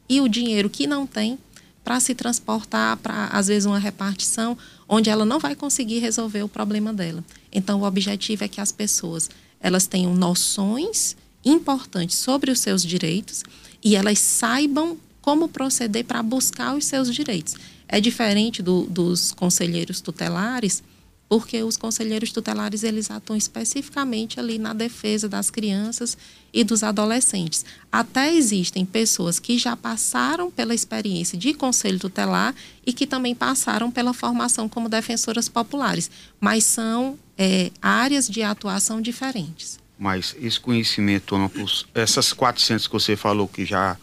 e 0.08 0.20
o 0.20 0.28
dinheiro 0.28 0.70
que 0.70 0.86
não 0.86 1.06
tem 1.06 1.38
para 1.86 2.00
se 2.00 2.16
transportar 2.16 2.96
para, 2.96 3.26
às 3.26 3.46
vezes, 3.46 3.64
uma 3.64 3.78
repartição 3.78 4.58
onde 4.88 5.08
ela 5.08 5.24
não 5.24 5.38
vai 5.38 5.54
conseguir 5.54 6.00
resolver 6.00 6.42
o 6.42 6.48
problema 6.48 6.92
dela. 6.92 7.24
Então, 7.52 7.80
o 7.80 7.84
objetivo 7.84 8.42
é 8.42 8.48
que 8.48 8.60
as 8.60 8.72
pessoas 8.72 9.30
elas 9.60 9.86
tenham 9.86 10.12
noções 10.12 11.16
importantes 11.44 12.16
sobre 12.16 12.50
os 12.50 12.58
seus 12.58 12.82
direitos 12.82 13.44
e 13.84 13.94
elas 13.94 14.18
saibam 14.18 14.98
como 15.22 15.48
proceder 15.48 16.04
para 16.04 16.24
buscar 16.24 16.74
os 16.74 16.84
seus 16.84 17.14
direitos. 17.14 17.54
É 17.86 18.00
diferente 18.00 18.64
do, 18.64 18.82
dos 18.86 19.30
conselheiros 19.30 20.00
tutelares, 20.00 20.82
porque 21.28 21.62
os 21.62 21.76
conselheiros 21.76 22.30
tutelares 22.32 22.82
eles 22.82 23.10
atuam 23.10 23.36
especificamente 23.36 24.38
ali 24.38 24.58
na 24.58 24.72
defesa 24.72 25.28
das 25.28 25.50
crianças 25.50 26.16
e 26.52 26.62
dos 26.62 26.82
adolescentes. 26.82 27.64
Até 27.90 28.32
existem 28.32 28.84
pessoas 28.86 29.38
que 29.38 29.58
já 29.58 29.76
passaram 29.76 30.50
pela 30.50 30.74
experiência 30.74 31.36
de 31.36 31.52
conselho 31.52 31.98
tutelar 31.98 32.54
e 32.86 32.92
que 32.92 33.06
também 33.06 33.34
passaram 33.34 33.90
pela 33.90 34.14
formação 34.14 34.68
como 34.68 34.88
defensoras 34.88 35.48
populares, 35.48 36.10
mas 36.40 36.64
são 36.64 37.18
é, 37.36 37.70
áreas 37.82 38.28
de 38.28 38.42
atuação 38.42 39.00
diferentes. 39.00 39.78
Mas 39.98 40.36
esse 40.40 40.60
conhecimento 40.60 41.34
amplo, 41.34 41.66
essas 41.94 42.32
400 42.32 42.86
que 42.86 42.92
você 42.92 43.16
falou 43.16 43.48
que 43.48 43.64
já 43.64 43.96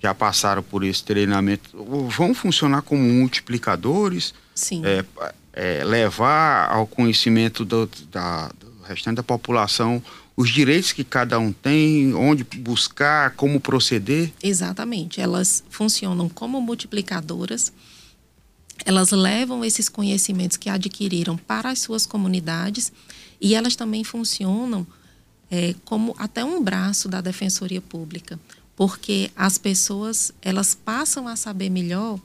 já 0.00 0.14
passaram 0.14 0.62
por 0.62 0.84
esse 0.84 1.02
treinamento, 1.02 1.70
vão 2.08 2.32
funcionar 2.32 2.82
como 2.82 3.02
multiplicadores? 3.02 4.32
Sim. 4.54 4.82
É, 4.84 5.04
é, 5.58 5.82
levar 5.82 6.70
ao 6.70 6.86
conhecimento 6.86 7.64
do, 7.64 7.90
da, 8.12 8.46
do 8.60 8.82
restante 8.84 9.16
da 9.16 9.24
população 9.24 10.00
os 10.36 10.50
direitos 10.50 10.92
que 10.92 11.02
cada 11.02 11.36
um 11.36 11.52
tem, 11.52 12.14
onde 12.14 12.44
buscar, 12.44 13.32
como 13.32 13.58
proceder? 13.58 14.32
Exatamente. 14.40 15.20
Elas 15.20 15.64
funcionam 15.68 16.28
como 16.28 16.60
multiplicadoras. 16.60 17.72
Elas 18.84 19.10
levam 19.10 19.64
esses 19.64 19.88
conhecimentos 19.88 20.56
que 20.56 20.70
adquiriram 20.70 21.36
para 21.36 21.70
as 21.70 21.80
suas 21.80 22.06
comunidades 22.06 22.92
e 23.40 23.56
elas 23.56 23.74
também 23.74 24.04
funcionam 24.04 24.86
é, 25.50 25.74
como 25.84 26.14
até 26.18 26.44
um 26.44 26.62
braço 26.62 27.08
da 27.08 27.20
defensoria 27.20 27.80
pública, 27.80 28.38
porque 28.76 29.32
as 29.34 29.58
pessoas 29.58 30.30
elas 30.40 30.72
passam 30.72 31.26
a 31.26 31.34
saber 31.34 31.68
melhor 31.68 32.20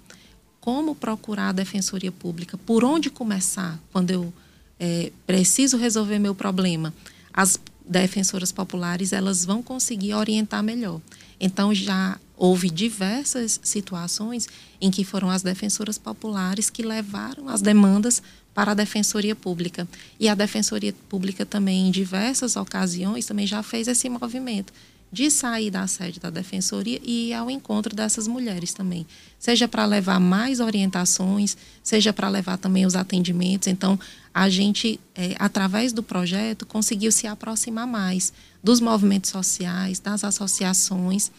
como 0.64 0.96
procurar 0.96 1.50
a 1.50 1.52
defensoria 1.52 2.10
pública, 2.10 2.58
por 2.58 2.86
onde 2.86 3.10
começar 3.10 3.78
quando 3.92 4.12
eu 4.12 4.34
é, 4.80 5.12
preciso 5.28 5.76
resolver 5.76 6.20
meu 6.20 6.34
problema. 6.34 6.94
As 7.34 7.60
defensoras 7.86 8.50
populares 8.50 9.12
elas 9.12 9.44
vão 9.44 9.62
conseguir 9.62 10.14
orientar 10.14 10.64
melhor. 10.64 11.02
Então 11.38 11.76
já 11.76 12.18
houve 12.38 12.70
diversas 12.70 13.60
situações 13.62 14.48
em 14.80 14.90
que 14.90 15.04
foram 15.04 15.30
as 15.30 15.44
defensoras 15.44 15.98
populares 15.98 16.70
que 16.70 16.82
levaram 16.82 17.50
as 17.50 17.62
demandas 17.62 18.24
para 18.54 18.72
a 18.72 18.76
defensoria 18.76 19.36
pública 19.36 19.86
e 20.18 20.30
a 20.30 20.36
defensoria 20.36 20.96
pública 21.10 21.46
também 21.46 21.90
em 21.90 21.92
diversas 21.92 22.56
ocasiões 22.56 23.26
também 23.26 23.46
já 23.46 23.62
fez 23.62 23.90
esse 23.90 24.08
movimento 24.08 24.72
de 25.14 25.30
sair 25.30 25.70
da 25.70 25.86
sede 25.86 26.20
da 26.20 26.32
defensoria 26.32 27.00
e 27.04 27.30
ir 27.30 27.34
ao 27.34 27.52
encontro 27.52 27.96
dessas 27.96 28.28
mulheres 28.28 28.74
também. 28.74 29.06
Seja 29.38 29.68
para 29.68 29.86
levar 29.86 30.20
mais 30.20 30.60
orientações, 30.60 31.56
seja 31.84 32.12
para 32.12 32.28
levar 32.28 32.58
também 32.58 32.84
os 32.84 32.96
atendimentos. 32.96 33.68
Então, 33.68 34.00
a 34.34 34.50
gente, 34.50 35.00
é, 35.14 35.36
através 35.38 35.94
do 35.94 36.02
projeto, 36.02 36.66
conseguiu 36.66 37.12
se 37.12 37.28
aproximar 37.28 37.86
mais 37.86 38.34
dos 38.64 38.80
movimentos 38.80 39.30
sociais, 39.30 40.00
das 40.00 40.24
associações, 40.24 41.32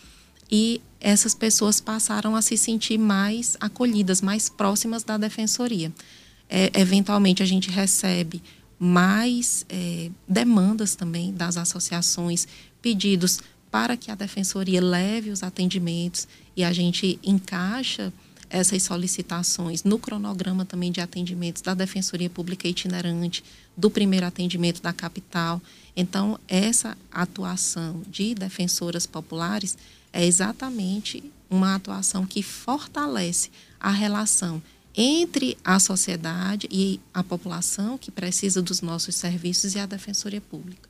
e 0.49 0.81
essas 1.01 1.35
pessoas 1.35 1.81
passaram 1.81 2.37
a 2.37 2.43
se 2.43 2.57
sentir 2.57 2.97
mais 2.97 3.57
acolhidas, 3.59 4.23
mais 4.23 4.49
próximas 4.49 5.03
da 5.03 5.19
defensoria. 5.19 5.93
É, 6.49 6.71
eventualmente, 6.79 7.43
a 7.43 7.47
gente 7.47 7.71
recebe 7.71 8.41
mais 8.79 9.67
é, 9.69 10.11
demandas 10.29 10.95
também 10.95 11.33
das 11.33 11.57
associações, 11.57 12.47
pedidos 12.81 13.41
para 13.75 13.97
que 13.97 14.09
a 14.09 14.15
defensoria 14.15 14.81
leve 14.81 15.31
os 15.31 15.43
atendimentos 15.43 16.29
e 16.55 16.63
a 16.63 16.73
gente 16.73 17.19
encaixa 17.25 18.13
essas 18.49 18.85
solicitações 18.85 19.83
no 19.83 19.99
cronograma 19.99 20.65
também 20.65 20.93
de 20.93 21.01
atendimentos 21.01 21.61
da 21.61 21.75
Defensoria 21.75 22.31
Pública 22.31 22.69
Itinerante, 22.69 23.43
do 23.77 23.91
primeiro 23.91 24.27
atendimento 24.27 24.81
da 24.81 24.93
capital. 24.93 25.61
Então, 25.97 26.39
essa 26.47 26.97
atuação 27.11 28.01
de 28.07 28.33
defensoras 28.33 29.07
populares 29.07 29.77
é 30.13 30.25
exatamente 30.25 31.25
uma 31.51 31.75
atuação 31.75 32.25
que 32.25 32.45
fortalece 32.45 33.51
a 33.81 33.91
relação 33.91 34.63
entre 34.95 35.59
a 35.65 35.81
sociedade 35.81 36.69
e 36.71 37.01
a 37.13 37.25
população 37.25 37.99
que 37.99 38.13
precisa 38.13 38.63
dos 38.63 38.81
nossos 38.81 39.17
serviços 39.17 39.75
e 39.75 39.81
a 39.81 39.87
Defensoria 39.87 40.41
Pública. 40.41 40.89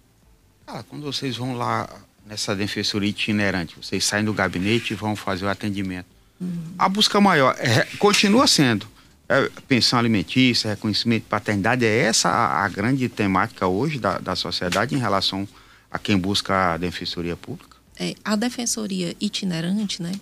Quando 0.90 1.04
vocês 1.04 1.38
vão 1.38 1.56
lá 1.56 1.88
nessa 2.26 2.54
defensoria 2.54 3.10
itinerante. 3.10 3.76
Vocês 3.80 4.04
saem 4.04 4.24
do 4.24 4.32
gabinete 4.32 4.92
e 4.92 4.96
vão 4.96 5.14
fazer 5.14 5.44
o 5.44 5.48
atendimento. 5.48 6.06
Uhum. 6.40 6.74
A 6.78 6.88
busca 6.88 7.20
maior 7.20 7.54
é, 7.58 7.84
continua 7.98 8.46
sendo 8.46 8.86
é, 9.28 9.50
pensão 9.68 9.98
alimentícia, 9.98 10.70
reconhecimento 10.70 11.24
de 11.24 11.28
paternidade. 11.28 11.84
É 11.84 11.98
essa 11.98 12.28
a, 12.28 12.64
a 12.64 12.68
grande 12.68 13.08
temática 13.08 13.66
hoje 13.66 13.98
da, 13.98 14.18
da 14.18 14.36
sociedade 14.36 14.94
em 14.94 14.98
relação 14.98 15.46
a 15.90 15.98
quem 15.98 16.18
busca 16.18 16.74
a 16.74 16.76
defensoria 16.76 17.36
pública? 17.36 17.76
É, 17.98 18.14
a 18.24 18.34
defensoria 18.34 19.14
itinerante, 19.20 20.02
né? 20.02 20.12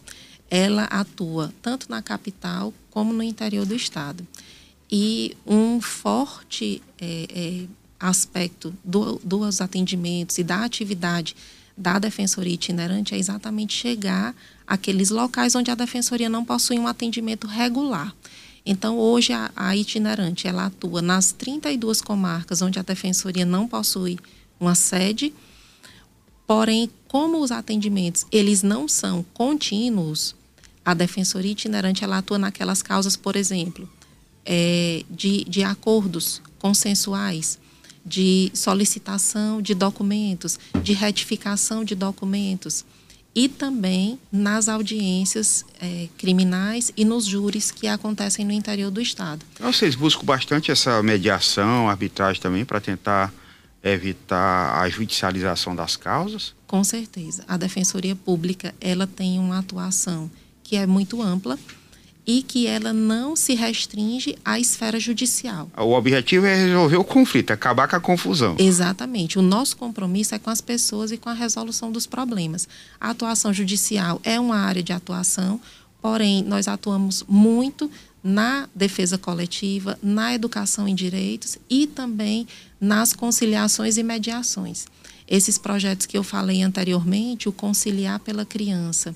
Ela 0.51 0.85
atua 0.85 1.53
tanto 1.63 1.87
na 1.89 2.03
capital 2.03 2.75
como 2.91 3.13
no 3.13 3.23
interior 3.23 3.65
do 3.65 3.75
estado. 3.75 4.27
E 4.91 5.35
um 5.47 5.81
forte 5.81 6.83
é, 7.01 7.27
é, 7.35 7.67
aspecto 7.99 8.75
do, 8.85 9.19
dos 9.25 9.63
atendimentos 9.63 10.37
e 10.37 10.45
da 10.45 10.63
atividade 10.63 11.35
da 11.77 11.99
defensoria 11.99 12.55
itinerante 12.55 13.15
é 13.15 13.19
exatamente 13.19 13.75
chegar 13.75 14.35
àqueles 14.67 15.11
locais 15.11 15.55
onde 15.55 15.71
a 15.71 15.75
defensoria 15.75 16.29
não 16.29 16.45
possui 16.45 16.79
um 16.79 16.87
atendimento 16.87 17.47
regular. 17.47 18.15
Então, 18.65 18.99
hoje, 18.99 19.33
a, 19.33 19.51
a 19.57 19.77
itinerante 19.77 20.47
ela 20.47 20.67
atua 20.67 21.03
nas 21.03 21.33
32 21.33 22.01
comarcas 22.01 22.63
onde 22.63 22.79
a 22.79 22.83
defensoria 22.83 23.45
não 23.45 23.67
possui 23.67 24.19
uma 24.61 24.75
sede, 24.75 25.35
porém, 26.47 26.89
como 27.09 27.41
os 27.41 27.51
atendimentos 27.51 28.25
eles 28.31 28.63
não 28.63 28.87
são 28.87 29.25
contínuos, 29.35 30.37
a 30.85 30.95
defensoria 30.95 31.53
itinerante 31.53 32.05
ela 32.05 32.19
atua 32.19 32.39
naquelas 32.39 32.83
causas, 32.83 33.17
por 33.17 33.35
exemplo, 33.35 33.89
é, 34.45 35.05
de, 35.11 35.45
de 35.45 35.63
acordos 35.63 36.41
consensuais, 36.59 37.59
de 38.05 38.51
solicitação 38.55 39.63
de 39.63 39.75
documentos, 39.75 40.59
de 40.83 40.93
retificação 40.93 41.85
de 41.85 41.95
documentos 41.95 42.85
e 43.35 43.49
também 43.49 44.19
nas 44.31 44.69
audiências 44.69 45.65
é, 45.81 46.09
criminais 46.19 46.93
e 46.97 47.05
nos 47.05 47.25
júris 47.25 47.71
que 47.71 47.87
acontecem 47.87 48.45
no 48.45 48.53
interior 48.53 48.91
do 48.91 49.01
Estado. 49.01 49.45
Então, 49.55 49.73
vocês 49.73 49.95
buscam 49.95 50.25
bastante 50.25 50.71
essa 50.71 51.03
mediação, 51.03 51.89
arbitragem 51.89 52.43
também 52.43 52.65
para 52.65 52.81
tentar 52.81 53.33
evitar 53.83 54.81
a 54.81 54.89
judicialização 54.89 55.75
das 55.75 55.97
causas? 55.97 56.55
Com 56.67 56.85
certeza. 56.85 57.45
A 57.49 57.57
Defensoria 57.57 58.15
Pública 58.15 58.75
ela 58.81 59.07
tem 59.07 59.39
uma 59.39 59.59
atuação 59.59 60.31
que 60.63 60.77
é 60.77 60.87
muito 60.87 61.21
ampla 61.21 61.59
e 62.27 62.43
que 62.43 62.67
ela 62.67 62.93
não 62.93 63.35
se 63.35 63.55
restringe 63.55 64.37
à 64.45 64.59
esfera 64.59 65.01
judicial. 65.01 65.69
O 65.77 65.93
objetivo 65.93 66.47
é 66.47 66.55
resolver 66.55 66.97
o 66.97 67.05
conflito, 67.05 67.51
é 67.51 67.55
acabar 67.55 67.89
com 67.89 67.97
a 67.97 68.01
confusão. 68.01 68.55
Exatamente. 68.59 69.39
O 69.39 69.43
nosso 69.43 69.77
compromisso 69.77 70.35
é 70.35 70.39
com 70.39 70.51
as 70.51 70.61
pessoas 70.61 71.11
e 71.11 71.17
com 71.17 71.29
a 71.29 71.35
resolução 71.35 71.91
dos 71.91 72.07
problemas. 72.07 72.69
A 73.01 73.11
atuação 73.11 73.53
judicial 73.53 74.21
é 74.23 74.39
uma 74.39 74.57
área 74.57 74.83
de 74.83 74.93
atuação, 74.93 75.61
porém, 76.01 76.43
nós 76.43 76.69
atuamos 76.69 77.25
muito 77.29 77.91
na 78.23 78.69
defesa 78.73 79.19
coletiva, 79.19 79.99
na 80.01 80.33
educação 80.33 80.87
em 80.87 80.95
direitos 80.95 81.59
e 81.69 81.89
também 81.89 82.47
nas 82.81 83.13
conciliações 83.13 83.97
e 83.97 84.03
mediações. 84.03 84.87
Esses 85.27 85.59
projetos 85.59 86.07
que 86.07 86.17
eu 86.17 86.23
falei 86.23 86.63
anteriormente, 86.63 87.49
o 87.49 87.53
Conciliar 87.53 88.21
pela 88.21 88.45
Criança 88.45 89.15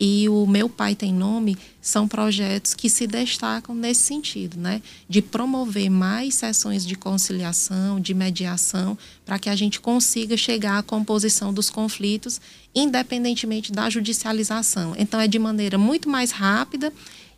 e 0.00 0.26
o 0.30 0.46
Meu 0.46 0.66
Pai 0.66 0.94
Tem 0.94 1.12
Nome 1.12 1.58
são 1.82 2.08
projetos 2.08 2.72
que 2.72 2.88
se 2.88 3.06
destacam 3.06 3.74
nesse 3.74 4.00
sentido, 4.00 4.58
né? 4.58 4.80
De 5.06 5.20
promover 5.20 5.90
mais 5.90 6.36
sessões 6.36 6.86
de 6.86 6.94
conciliação, 6.94 8.00
de 8.00 8.14
mediação, 8.14 8.96
para 9.26 9.38
que 9.38 9.50
a 9.50 9.54
gente 9.54 9.78
consiga 9.78 10.38
chegar 10.38 10.78
à 10.78 10.82
composição 10.82 11.52
dos 11.52 11.68
conflitos, 11.68 12.40
independentemente 12.74 13.70
da 13.70 13.90
judicialização. 13.90 14.94
Então, 14.96 15.20
é 15.20 15.28
de 15.28 15.38
maneira 15.38 15.76
muito 15.76 16.08
mais 16.08 16.30
rápida 16.30 16.90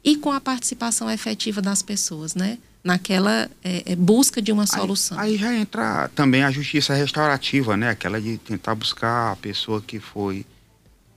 e 0.05 0.15
com 0.15 0.31
a 0.31 0.41
participação 0.41 1.11
efetiva 1.11 1.61
das 1.61 1.83
pessoas, 1.83 2.37
né? 2.37 2.59
Naquela 2.85 3.51
é, 3.65 3.93
é 3.93 3.97
busca 3.97 4.41
de 4.41 4.53
uma 4.53 4.67
solução. 4.69 5.19
Aí, 5.19 5.33
aí, 5.33 5.39
já 5.39 5.55
entra 5.55 6.09
também 6.15 6.45
a 6.45 6.51
justiça 6.53 6.95
restaurativa, 6.95 7.77
né? 7.77 7.91
Aquela 7.91 8.21
de 8.21 8.39
tentar 8.39 8.77
buscar 8.77 9.33
a 9.33 9.37
pessoa 9.37 9.83
que 9.85 9.99
foi. 9.99 10.47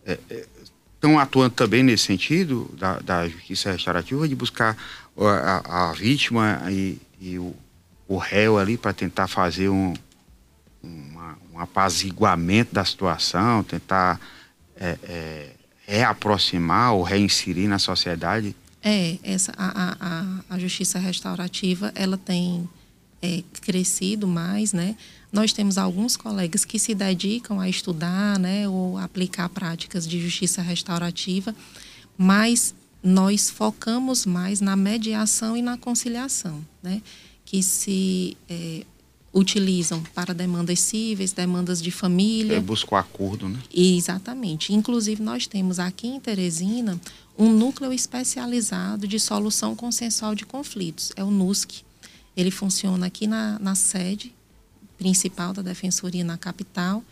É, 0.03 0.19
é 0.29 0.54
estão 0.95 1.19
atuando 1.19 1.53
também 1.53 1.83
nesse 1.83 2.05
sentido 2.05 2.69
da, 2.77 2.99
da 2.99 3.27
justiça 3.27 3.71
restaurativa 3.71 4.27
de 4.27 4.35
buscar 4.35 4.75
a, 5.17 5.89
a 5.89 5.93
vítima 5.93 6.61
e, 6.69 6.99
e 7.21 7.37
o, 7.37 7.55
o, 8.07 8.17
réu 8.17 8.57
ali 8.57 8.77
para 8.77 8.93
tentar 8.93 9.27
fazer 9.27 9.69
um, 9.69 9.93
uma, 10.83 11.37
um 11.53 11.59
apaziguamento 11.59 12.73
da 12.73 12.83
situação, 12.83 13.63
tentar 13.63 14.19
é, 14.75 14.97
é, 15.03 15.49
reaproximar 15.85 16.93
ou 16.93 17.03
reinserir 17.03 17.67
na 17.69 17.79
sociedade? 17.79 18.55
É, 18.83 19.17
essa, 19.23 19.51
a, 19.57 19.97
a, 19.99 20.55
a 20.55 20.59
justiça 20.59 20.99
restaurativa 20.99 21.91
ela 21.95 22.17
tem 22.17 22.69
é, 23.21 23.43
crescido 23.61 24.27
mais, 24.27 24.73
né? 24.73 24.95
Nós 25.35 25.51
temos 25.51 25.77
alguns 25.77 26.15
colegas 26.15 26.63
que 26.63 26.79
se 26.79 26.95
dedicam 26.95 27.59
a 27.59 27.67
estudar, 27.67 28.39
né, 28.39 28.69
ou 28.69 28.97
aplicar 28.97 29.49
práticas 29.49 30.07
de 30.07 30.17
justiça 30.17 30.61
restaurativa, 30.61 31.53
mas 32.17 32.73
nós 33.03 33.49
focamos 33.49 34.25
mais 34.25 34.61
na 34.61 34.77
mediação 34.77 35.57
e 35.57 35.61
na 35.61 35.77
conciliação, 35.77 36.65
né, 36.81 37.01
que 37.43 37.61
se 37.61 38.37
é, 38.49 38.85
utilizam 39.33 40.01
para 40.13 40.33
demandas 40.33 40.79
cíveis, 40.79 41.33
demandas 41.33 41.81
de 41.81 41.91
família. 41.91 42.55
É, 42.55 42.61
busca 42.61 42.95
o 42.95 42.97
acordo, 42.97 43.49
né? 43.49 43.59
Exatamente. 43.75 44.71
Inclusive, 44.71 45.21
nós 45.21 45.45
temos 45.47 45.79
aqui 45.79 46.07
em 46.07 46.17
Teresina 46.17 46.97
um 47.37 47.51
núcleo 47.51 47.91
especializado 47.91 49.05
de 49.05 49.19
solução 49.19 49.75
consensual 49.75 50.33
de 50.33 50.45
conflitos, 50.45 51.11
é 51.17 51.23
o 51.25 51.29
NUSC. 51.29 51.83
Ele 52.37 52.51
funciona 52.51 53.07
aqui 53.07 53.27
na, 53.27 53.59
na 53.59 53.75
sede 53.75 54.33
principal 54.97 55.53
da 55.53 55.61
Defensoria 55.61 56.23
na 56.23 56.37
capital 56.37 57.03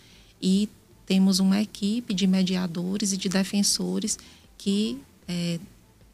e 0.41 0.69
temos 1.05 1.39
uma 1.39 1.61
equipe 1.61 2.13
de 2.13 2.25
mediadores 2.25 3.11
e 3.11 3.17
de 3.17 3.29
defensores 3.29 4.17
que 4.57 4.97
é, 5.27 5.59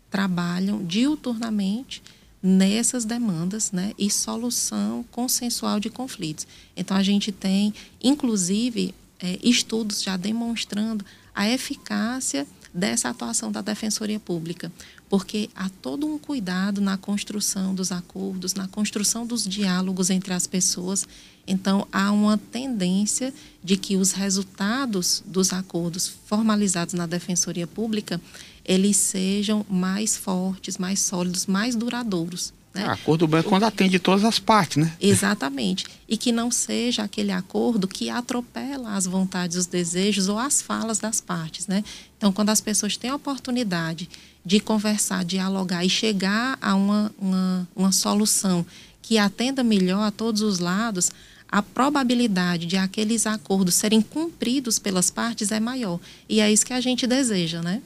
trabalham 0.09 0.83
diuturnamente 0.83 2.01
nessas 2.41 3.05
demandas 3.05 3.71
né, 3.71 3.93
e 3.97 4.09
solução 4.09 5.05
consensual 5.11 5.79
de 5.79 5.89
conflitos. 5.89 6.47
Então, 6.75 6.95
a 6.95 7.03
gente 7.03 7.31
tem, 7.31 7.73
inclusive, 8.01 8.95
é, 9.19 9.37
estudos 9.43 10.01
já 10.01 10.15
demonstrando 10.15 11.05
a 11.35 11.49
eficácia 11.49 12.47
dessa 12.73 13.09
atuação 13.09 13.51
da 13.51 13.61
Defensoria 13.61 14.19
Pública, 14.19 14.71
porque 15.09 15.49
há 15.55 15.69
todo 15.81 16.07
um 16.07 16.17
cuidado 16.17 16.79
na 16.79 16.97
construção 16.97 17.73
dos 17.73 17.91
acordos, 17.91 18.53
na 18.53 18.67
construção 18.67 19.25
dos 19.25 19.45
diálogos 19.45 20.09
entre 20.09 20.33
as 20.33 20.45
pessoas. 20.45 21.07
Então, 21.49 21.87
há 21.91 22.11
uma 22.11 22.37
tendência 22.37 23.33
de 23.63 23.75
que 23.75 23.97
os 23.97 24.11
resultados 24.11 25.23
dos 25.25 25.51
acordos 25.51 26.07
formalizados 26.27 26.93
na 26.93 27.07
Defensoria 27.07 27.65
Pública 27.65 28.21
eles 28.63 28.97
sejam 28.97 29.65
mais 29.67 30.15
fortes, 30.15 30.77
mais 30.77 30.99
sólidos, 30.99 31.47
mais 31.47 31.75
duradouros. 31.75 32.53
Né? 32.71 32.85
Ah, 32.87 32.93
acordo 32.93 33.27
bom 33.27 33.37
é 33.37 33.41
quando 33.41 33.63
atende 33.63 33.97
todas 33.97 34.23
as 34.23 34.37
partes, 34.37 34.77
né? 34.77 34.95
Exatamente. 35.01 35.85
E 36.07 36.15
que 36.15 36.31
não 36.31 36.51
seja 36.51 37.01
aquele 37.01 37.31
acordo 37.31 37.87
que 37.87 38.11
atropela 38.11 38.93
as 38.93 39.07
vontades, 39.07 39.57
os 39.57 39.65
desejos 39.65 40.29
ou 40.29 40.37
as 40.37 40.61
falas 40.61 40.99
das 40.99 41.19
partes, 41.19 41.65
né? 41.65 41.83
Então, 42.15 42.31
quando 42.31 42.49
as 42.49 42.61
pessoas 42.61 42.95
têm 42.95 43.09
a 43.09 43.15
oportunidade 43.15 44.07
de 44.45 44.59
conversar, 44.59 45.25
dialogar 45.25 45.83
e 45.83 45.89
chegar 45.89 46.55
a 46.61 46.75
uma, 46.75 47.11
uma, 47.17 47.67
uma 47.75 47.91
solução 47.91 48.63
que 49.01 49.17
atenda 49.17 49.63
melhor 49.63 50.03
a 50.03 50.11
todos 50.11 50.43
os 50.43 50.59
lados, 50.59 51.09
a 51.51 51.61
probabilidade 51.61 52.65
de 52.65 52.77
aqueles 52.77 53.25
acordos 53.25 53.75
serem 53.75 54.01
cumpridos 54.01 54.77
pelas 54.77 55.09
partes 55.09 55.51
é 55.51 55.59
maior. 55.59 55.99
E 56.27 56.39
é 56.39 56.51
isso 56.51 56.65
que 56.65 56.73
a 56.73 56.81
gente 56.81 57.07
deseja, 57.07 57.61
né? 57.61 57.81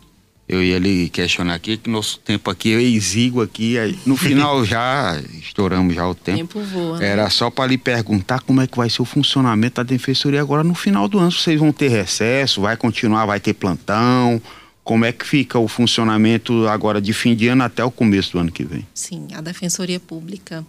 Eu 0.48 0.62
ia 0.62 0.78
lhe 0.78 1.10
questionar 1.10 1.56
aqui, 1.56 1.78
que 1.78 1.90
nosso 1.90 2.20
tempo 2.20 2.52
aqui 2.52 2.74
é 2.74 2.82
exíguo 2.82 3.42
aqui. 3.42 3.76
No 4.06 4.18
final 4.18 4.64
já 4.66 5.18
estouramos 5.40 5.96
já 5.96 6.06
o 6.08 6.14
tempo. 6.14 6.38
tempo 6.38 6.62
voa, 6.62 7.00
né? 7.00 7.08
Era 7.08 7.30
só 7.30 7.50
para 7.50 7.68
lhe 7.68 7.78
perguntar 7.78 8.42
como 8.42 8.60
é 8.60 8.68
que 8.68 8.76
vai 8.76 8.90
ser 8.90 9.02
o 9.02 9.06
funcionamento 9.06 9.76
da 9.76 9.84
defensoria 9.84 10.42
agora 10.42 10.64
no 10.64 10.76
final 10.76 11.08
do 11.08 11.18
ano. 11.18 11.32
Vocês 11.32 11.58
vão 11.58 11.72
ter 11.72 11.88
recesso, 11.88 12.60
vai 12.60 12.76
continuar, 12.76 13.26
vai 13.26 13.40
ter 13.40 13.54
plantão. 13.54 14.42
Como 14.84 15.06
é 15.06 15.14
que 15.14 15.26
fica 15.26 15.58
o 15.58 15.68
funcionamento 15.70 16.68
agora 16.68 17.02
de 17.02 17.14
fim 17.14 17.34
de 17.34 17.48
ano 17.48 17.64
até 17.64 17.82
o 17.86 17.90
começo 17.90 18.34
do 18.34 18.40
ano 18.40 18.52
que 18.52 18.66
vem? 18.66 18.86
Sim, 18.94 19.28
a 19.34 19.40
Defensoria 19.40 19.98
Pública, 19.98 20.66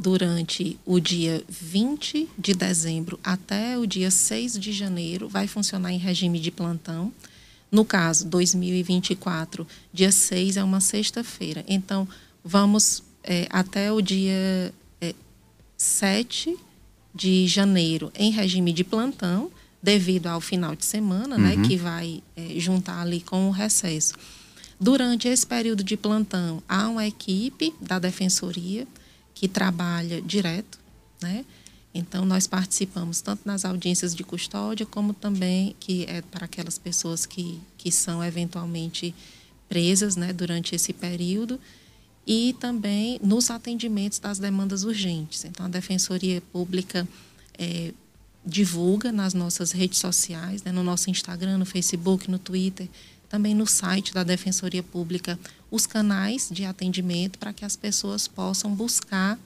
durante 0.00 0.78
o 0.86 0.98
dia 0.98 1.44
20 1.48 2.28
de 2.38 2.54
dezembro 2.54 3.20
até 3.22 3.78
o 3.78 3.86
dia 3.86 4.10
6 4.10 4.58
de 4.58 4.72
janeiro, 4.72 5.28
vai 5.28 5.46
funcionar 5.46 5.92
em 5.92 5.98
regime 5.98 6.40
de 6.40 6.50
plantão. 6.50 7.12
No 7.70 7.84
caso, 7.84 8.26
2024, 8.26 9.66
dia 9.92 10.10
6 10.10 10.56
é 10.56 10.64
uma 10.64 10.80
sexta-feira. 10.80 11.62
Então, 11.68 12.08
vamos 12.42 13.02
é, 13.22 13.46
até 13.50 13.92
o 13.92 14.00
dia 14.00 14.72
é, 15.02 15.14
7 15.76 16.56
de 17.14 17.46
janeiro 17.46 18.10
em 18.14 18.30
regime 18.30 18.72
de 18.72 18.82
plantão 18.82 19.50
devido 19.82 20.28
ao 20.28 20.40
final 20.40 20.74
de 20.74 20.84
semana, 20.84 21.36
né, 21.36 21.50
uhum. 21.50 21.60
né, 21.60 21.68
que 21.68 21.76
vai 21.76 22.22
é, 22.36 22.58
juntar 22.58 23.02
ali 23.02 23.20
com 23.20 23.48
o 23.48 23.50
recesso. 23.50 24.14
Durante 24.80 25.28
esse 25.28 25.46
período 25.46 25.84
de 25.84 25.94
plantão, 25.94 26.62
há 26.66 26.88
uma 26.88 27.06
equipe 27.06 27.74
da 27.80 27.98
defensoria 27.98 28.86
que 29.40 29.48
trabalha 29.48 30.20
direto, 30.20 30.78
né? 31.22 31.46
Então 31.94 32.26
nós 32.26 32.46
participamos 32.46 33.22
tanto 33.22 33.40
nas 33.46 33.64
audiências 33.64 34.14
de 34.14 34.22
custódia 34.22 34.84
como 34.84 35.14
também 35.14 35.74
que 35.80 36.04
é 36.04 36.20
para 36.20 36.44
aquelas 36.44 36.76
pessoas 36.76 37.24
que, 37.24 37.58
que 37.78 37.90
são 37.90 38.22
eventualmente 38.22 39.14
presas, 39.66 40.14
né, 40.14 40.30
durante 40.34 40.74
esse 40.74 40.92
período 40.92 41.58
e 42.26 42.54
também 42.60 43.18
nos 43.24 43.50
atendimentos 43.50 44.18
das 44.18 44.38
demandas 44.38 44.84
urgentes. 44.84 45.46
Então, 45.46 45.64
a 45.64 45.70
Defensoria 45.70 46.42
Pública 46.52 47.08
é, 47.58 47.94
divulga 48.44 49.10
nas 49.10 49.32
nossas 49.32 49.72
redes 49.72 50.00
sociais, 50.00 50.62
né, 50.62 50.70
no 50.70 50.84
nosso 50.84 51.08
Instagram, 51.08 51.56
no 51.56 51.64
Facebook, 51.64 52.30
no 52.30 52.38
Twitter, 52.38 52.90
também 53.30 53.54
no 53.54 53.66
site 53.66 54.12
da 54.12 54.24
Defensoria 54.24 54.82
Pública, 54.82 55.38
os 55.70 55.86
canais 55.86 56.48
de 56.50 56.64
atendimento 56.64 57.38
para 57.38 57.52
que 57.52 57.64
as 57.64 57.76
pessoas 57.76 58.26
possam 58.26 58.74
buscar 58.74 59.38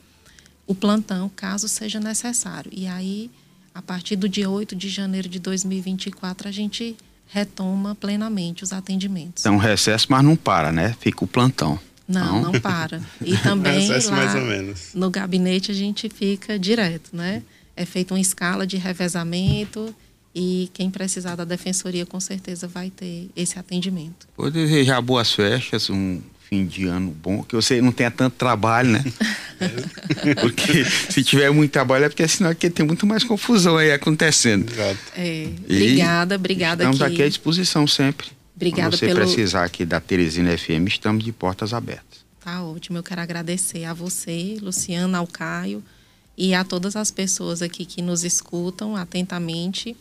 o 0.66 0.75
plantão 0.75 1.31
caso 1.37 1.68
seja 1.68 2.01
necessário. 2.01 2.70
E 2.75 2.87
aí, 2.87 3.31
a 3.75 3.83
partir 3.83 4.16
do 4.16 4.27
dia 4.27 4.49
8 4.49 4.75
de 4.75 4.88
janeiro 4.88 5.29
de 5.29 5.38
2024, 5.38 6.49
a 6.49 6.51
gente 6.51 6.97
retoma 7.29 7.94
plenamente 7.94 8.64
os 8.64 8.73
atendimentos. 8.73 9.44
Então, 9.44 9.59
recesso, 9.59 10.07
mas 10.09 10.25
não 10.25 10.35
para, 10.35 10.73
né? 10.73 10.97
Fica 10.99 11.23
o 11.23 11.29
plantão. 11.29 11.79
Não, 12.09 12.40
não, 12.40 12.53
não 12.53 12.61
para. 12.61 13.03
E 13.20 13.37
também 13.38 13.87
lá 13.88 14.35
no 14.94 15.11
gabinete 15.11 15.70
a 15.70 15.75
gente 15.75 16.09
fica 16.09 16.59
direto, 16.59 17.14
né? 17.14 17.42
É 17.77 17.85
feita 17.85 18.14
uma 18.14 18.20
escala 18.20 18.66
de 18.66 18.79
revezamento 18.79 19.94
e 20.35 20.68
quem 20.73 20.90
precisar 20.90 21.37
da 21.37 21.44
defensoria 21.44 22.05
com 22.05 22.18
certeza 22.18 22.66
vai 22.66 22.90
ter 22.90 23.31
esse 23.37 23.59
atendimento. 23.59 24.27
Vou 24.37 24.51
desejar 24.51 25.01
boas 25.01 25.33
festas, 25.33 25.88
um 25.88 26.20
fim 26.49 26.66
de 26.66 26.87
ano 26.87 27.11
bom, 27.11 27.42
que 27.42 27.55
você 27.55 27.81
não 27.81 27.92
tenha 27.92 28.11
tanto 28.11 28.35
trabalho, 28.35 28.90
né? 28.90 29.05
porque 30.40 30.85
se 30.85 31.23
tiver 31.23 31.51
muito 31.51 31.70
trabalho 31.70 32.05
é 32.05 32.09
porque 32.09 32.27
senão 32.27 32.51
aqui 32.51 32.68
tem 32.68 32.85
muito 32.85 33.07
mais 33.07 33.23
confusão 33.23 33.77
aí 33.77 33.92
acontecendo. 33.92 34.70
Exato. 34.70 34.99
É, 35.16 35.49
obrigada, 35.64 36.35
obrigada. 36.35 36.85
Estamos 36.85 37.01
aqui. 37.01 37.14
aqui 37.14 37.23
à 37.23 37.29
disposição 37.29 37.87
sempre. 37.87 38.29
Obrigada 38.57 38.90
Quando 38.90 38.99
você 38.99 39.07
pelo... 39.07 39.20
precisar 39.20 39.64
aqui 39.64 39.85
da 39.85 40.01
Teresina 40.01 40.57
FM, 40.57 40.88
estamos 40.88 41.25
de 41.25 41.33
portas 41.33 41.73
abertas. 41.73 42.25
Tá 42.40 42.62
ótimo. 42.62 42.99
Eu 42.99 43.03
quero 43.03 43.20
agradecer 43.20 43.85
a 43.85 43.94
você, 43.94 44.59
Luciana, 44.61 45.18
ao 45.18 45.27
Caio 45.27 45.83
e 46.37 46.55
a 46.55 46.62
todas 46.62 46.94
as 46.94 47.11
pessoas 47.11 47.62
aqui 47.62 47.85
que 47.85 48.03
nos 48.03 48.23
escutam 48.23 48.97
atentamente 48.97 49.97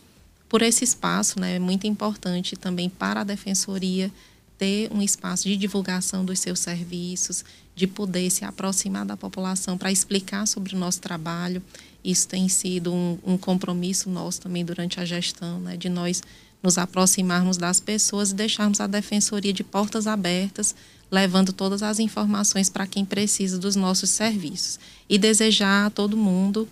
por 0.48 0.62
esse 0.62 0.84
espaço, 0.84 1.40
né? 1.40 1.56
É 1.56 1.58
muito 1.58 1.86
importante 1.86 2.56
também 2.56 2.88
para 2.88 3.20
a 3.20 3.24
defensoria 3.24 4.12
ter 4.56 4.90
um 4.92 5.02
espaço 5.02 5.44
de 5.44 5.56
divulgação 5.56 6.24
dos 6.24 6.38
seus 6.38 6.60
serviços, 6.60 7.44
de 7.74 7.86
poder 7.86 8.30
se 8.30 8.44
aproximar 8.44 9.04
da 9.04 9.16
população 9.16 9.76
para 9.76 9.90
explicar 9.90 10.46
sobre 10.46 10.74
o 10.74 10.78
nosso 10.78 11.00
trabalho. 11.00 11.62
Isso 12.04 12.28
tem 12.28 12.48
sido 12.48 12.92
um, 12.92 13.18
um 13.24 13.36
compromisso 13.36 14.08
nosso 14.08 14.40
também 14.40 14.64
durante 14.64 15.00
a 15.00 15.04
gestão, 15.04 15.58
né? 15.60 15.76
De 15.76 15.88
nós 15.88 16.22
nos 16.62 16.78
aproximarmos 16.78 17.58
das 17.58 17.78
pessoas 17.78 18.30
e 18.30 18.34
deixarmos 18.34 18.80
a 18.80 18.86
defensoria 18.86 19.52
de 19.52 19.62
portas 19.62 20.06
abertas, 20.06 20.74
levando 21.10 21.52
todas 21.52 21.82
as 21.82 21.98
informações 21.98 22.70
para 22.70 22.86
quem 22.86 23.04
precisa 23.04 23.58
dos 23.58 23.76
nossos 23.76 24.08
serviços. 24.08 24.78
E 25.08 25.18
desejar 25.18 25.86
a 25.86 25.90
todo 25.90 26.16
mundo 26.16 26.66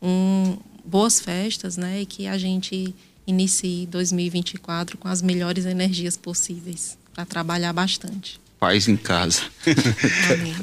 um, 0.00 0.56
boas 0.84 1.20
festas, 1.20 1.76
né? 1.76 2.02
E 2.02 2.06
que 2.06 2.26
a 2.26 2.38
gente 2.38 2.94
inicie 3.26 3.86
2024 3.86 4.98
com 4.98 5.08
as 5.08 5.22
melhores 5.22 5.66
energias 5.66 6.16
possíveis 6.16 6.96
para 7.14 7.24
trabalhar 7.24 7.72
bastante. 7.72 8.40
Paz 8.58 8.88
em 8.88 8.96
casa. 8.96 9.42
Amém. 10.32 10.56